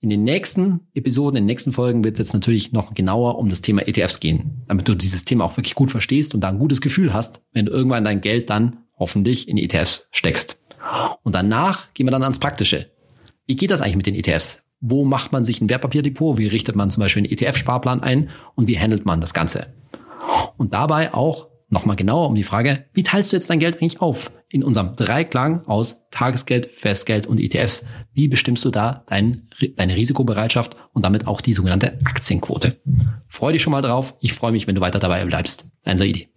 In 0.00 0.10
den 0.10 0.24
nächsten 0.24 0.80
Episoden, 0.94 1.36
in 1.36 1.42
den 1.42 1.46
nächsten 1.46 1.72
Folgen 1.72 2.02
wird 2.02 2.18
es 2.18 2.26
jetzt 2.26 2.34
natürlich 2.34 2.72
noch 2.72 2.94
genauer 2.94 3.38
um 3.38 3.48
das 3.48 3.62
Thema 3.62 3.86
ETFs 3.86 4.20
gehen, 4.20 4.64
damit 4.66 4.88
du 4.88 4.94
dieses 4.94 5.24
Thema 5.24 5.44
auch 5.44 5.56
wirklich 5.56 5.74
gut 5.74 5.90
verstehst 5.90 6.34
und 6.34 6.40
da 6.40 6.48
ein 6.48 6.58
gutes 6.58 6.80
Gefühl 6.80 7.12
hast, 7.12 7.42
wenn 7.52 7.66
du 7.66 7.72
irgendwann 7.72 8.04
dein 8.04 8.20
Geld 8.20 8.50
dann 8.50 8.84
hoffentlich 8.98 9.48
in 9.48 9.58
ETFs 9.58 10.08
steckst. 10.10 10.60
Und 11.22 11.34
danach 11.34 11.92
gehen 11.94 12.06
wir 12.06 12.10
dann 12.10 12.22
ans 12.22 12.38
Praktische. 12.38 12.90
Wie 13.46 13.56
geht 13.56 13.70
das 13.70 13.80
eigentlich 13.80 13.96
mit 13.96 14.06
den 14.06 14.14
ETFs? 14.14 14.64
Wo 14.80 15.04
macht 15.04 15.32
man 15.32 15.44
sich 15.44 15.60
ein 15.60 15.68
Wertpapierdepot? 15.68 16.38
Wie 16.38 16.46
richtet 16.46 16.76
man 16.76 16.90
zum 16.90 17.02
Beispiel 17.02 17.24
einen 17.24 17.32
ETF-Sparplan 17.32 18.02
ein? 18.02 18.30
Und 18.54 18.68
wie 18.68 18.78
handelt 18.78 19.06
man 19.06 19.20
das 19.20 19.34
Ganze? 19.34 19.74
Und 20.56 20.74
dabei 20.74 21.12
auch 21.14 21.48
nochmal 21.68 21.96
genauer 21.96 22.28
um 22.28 22.34
die 22.34 22.44
Frage, 22.44 22.86
wie 22.92 23.02
teilst 23.02 23.32
du 23.32 23.36
jetzt 23.36 23.50
dein 23.50 23.58
Geld 23.58 23.76
eigentlich 23.76 24.00
auf? 24.00 24.32
In 24.48 24.64
unserem 24.64 24.96
Dreiklang 24.96 25.66
aus 25.66 26.06
Tagesgeld, 26.10 26.72
Festgeld 26.72 27.26
und 27.26 27.38
ETFs. 27.38 27.84
Wie 28.14 28.28
bestimmst 28.28 28.64
du 28.64 28.70
da 28.70 29.04
dein, 29.08 29.48
deine 29.76 29.94
Risikobereitschaft 29.94 30.76
und 30.92 31.04
damit 31.04 31.26
auch 31.26 31.40
die 31.40 31.52
sogenannte 31.52 31.98
Aktienquote? 32.04 32.80
Freu 33.26 33.52
dich 33.52 33.60
schon 33.60 33.72
mal 33.72 33.82
drauf. 33.82 34.14
Ich 34.20 34.32
freue 34.32 34.52
mich, 34.52 34.66
wenn 34.66 34.74
du 34.74 34.80
weiter 34.80 34.98
dabei 34.98 35.24
bleibst. 35.24 35.70
Dein 35.82 35.98
Saidi. 35.98 36.28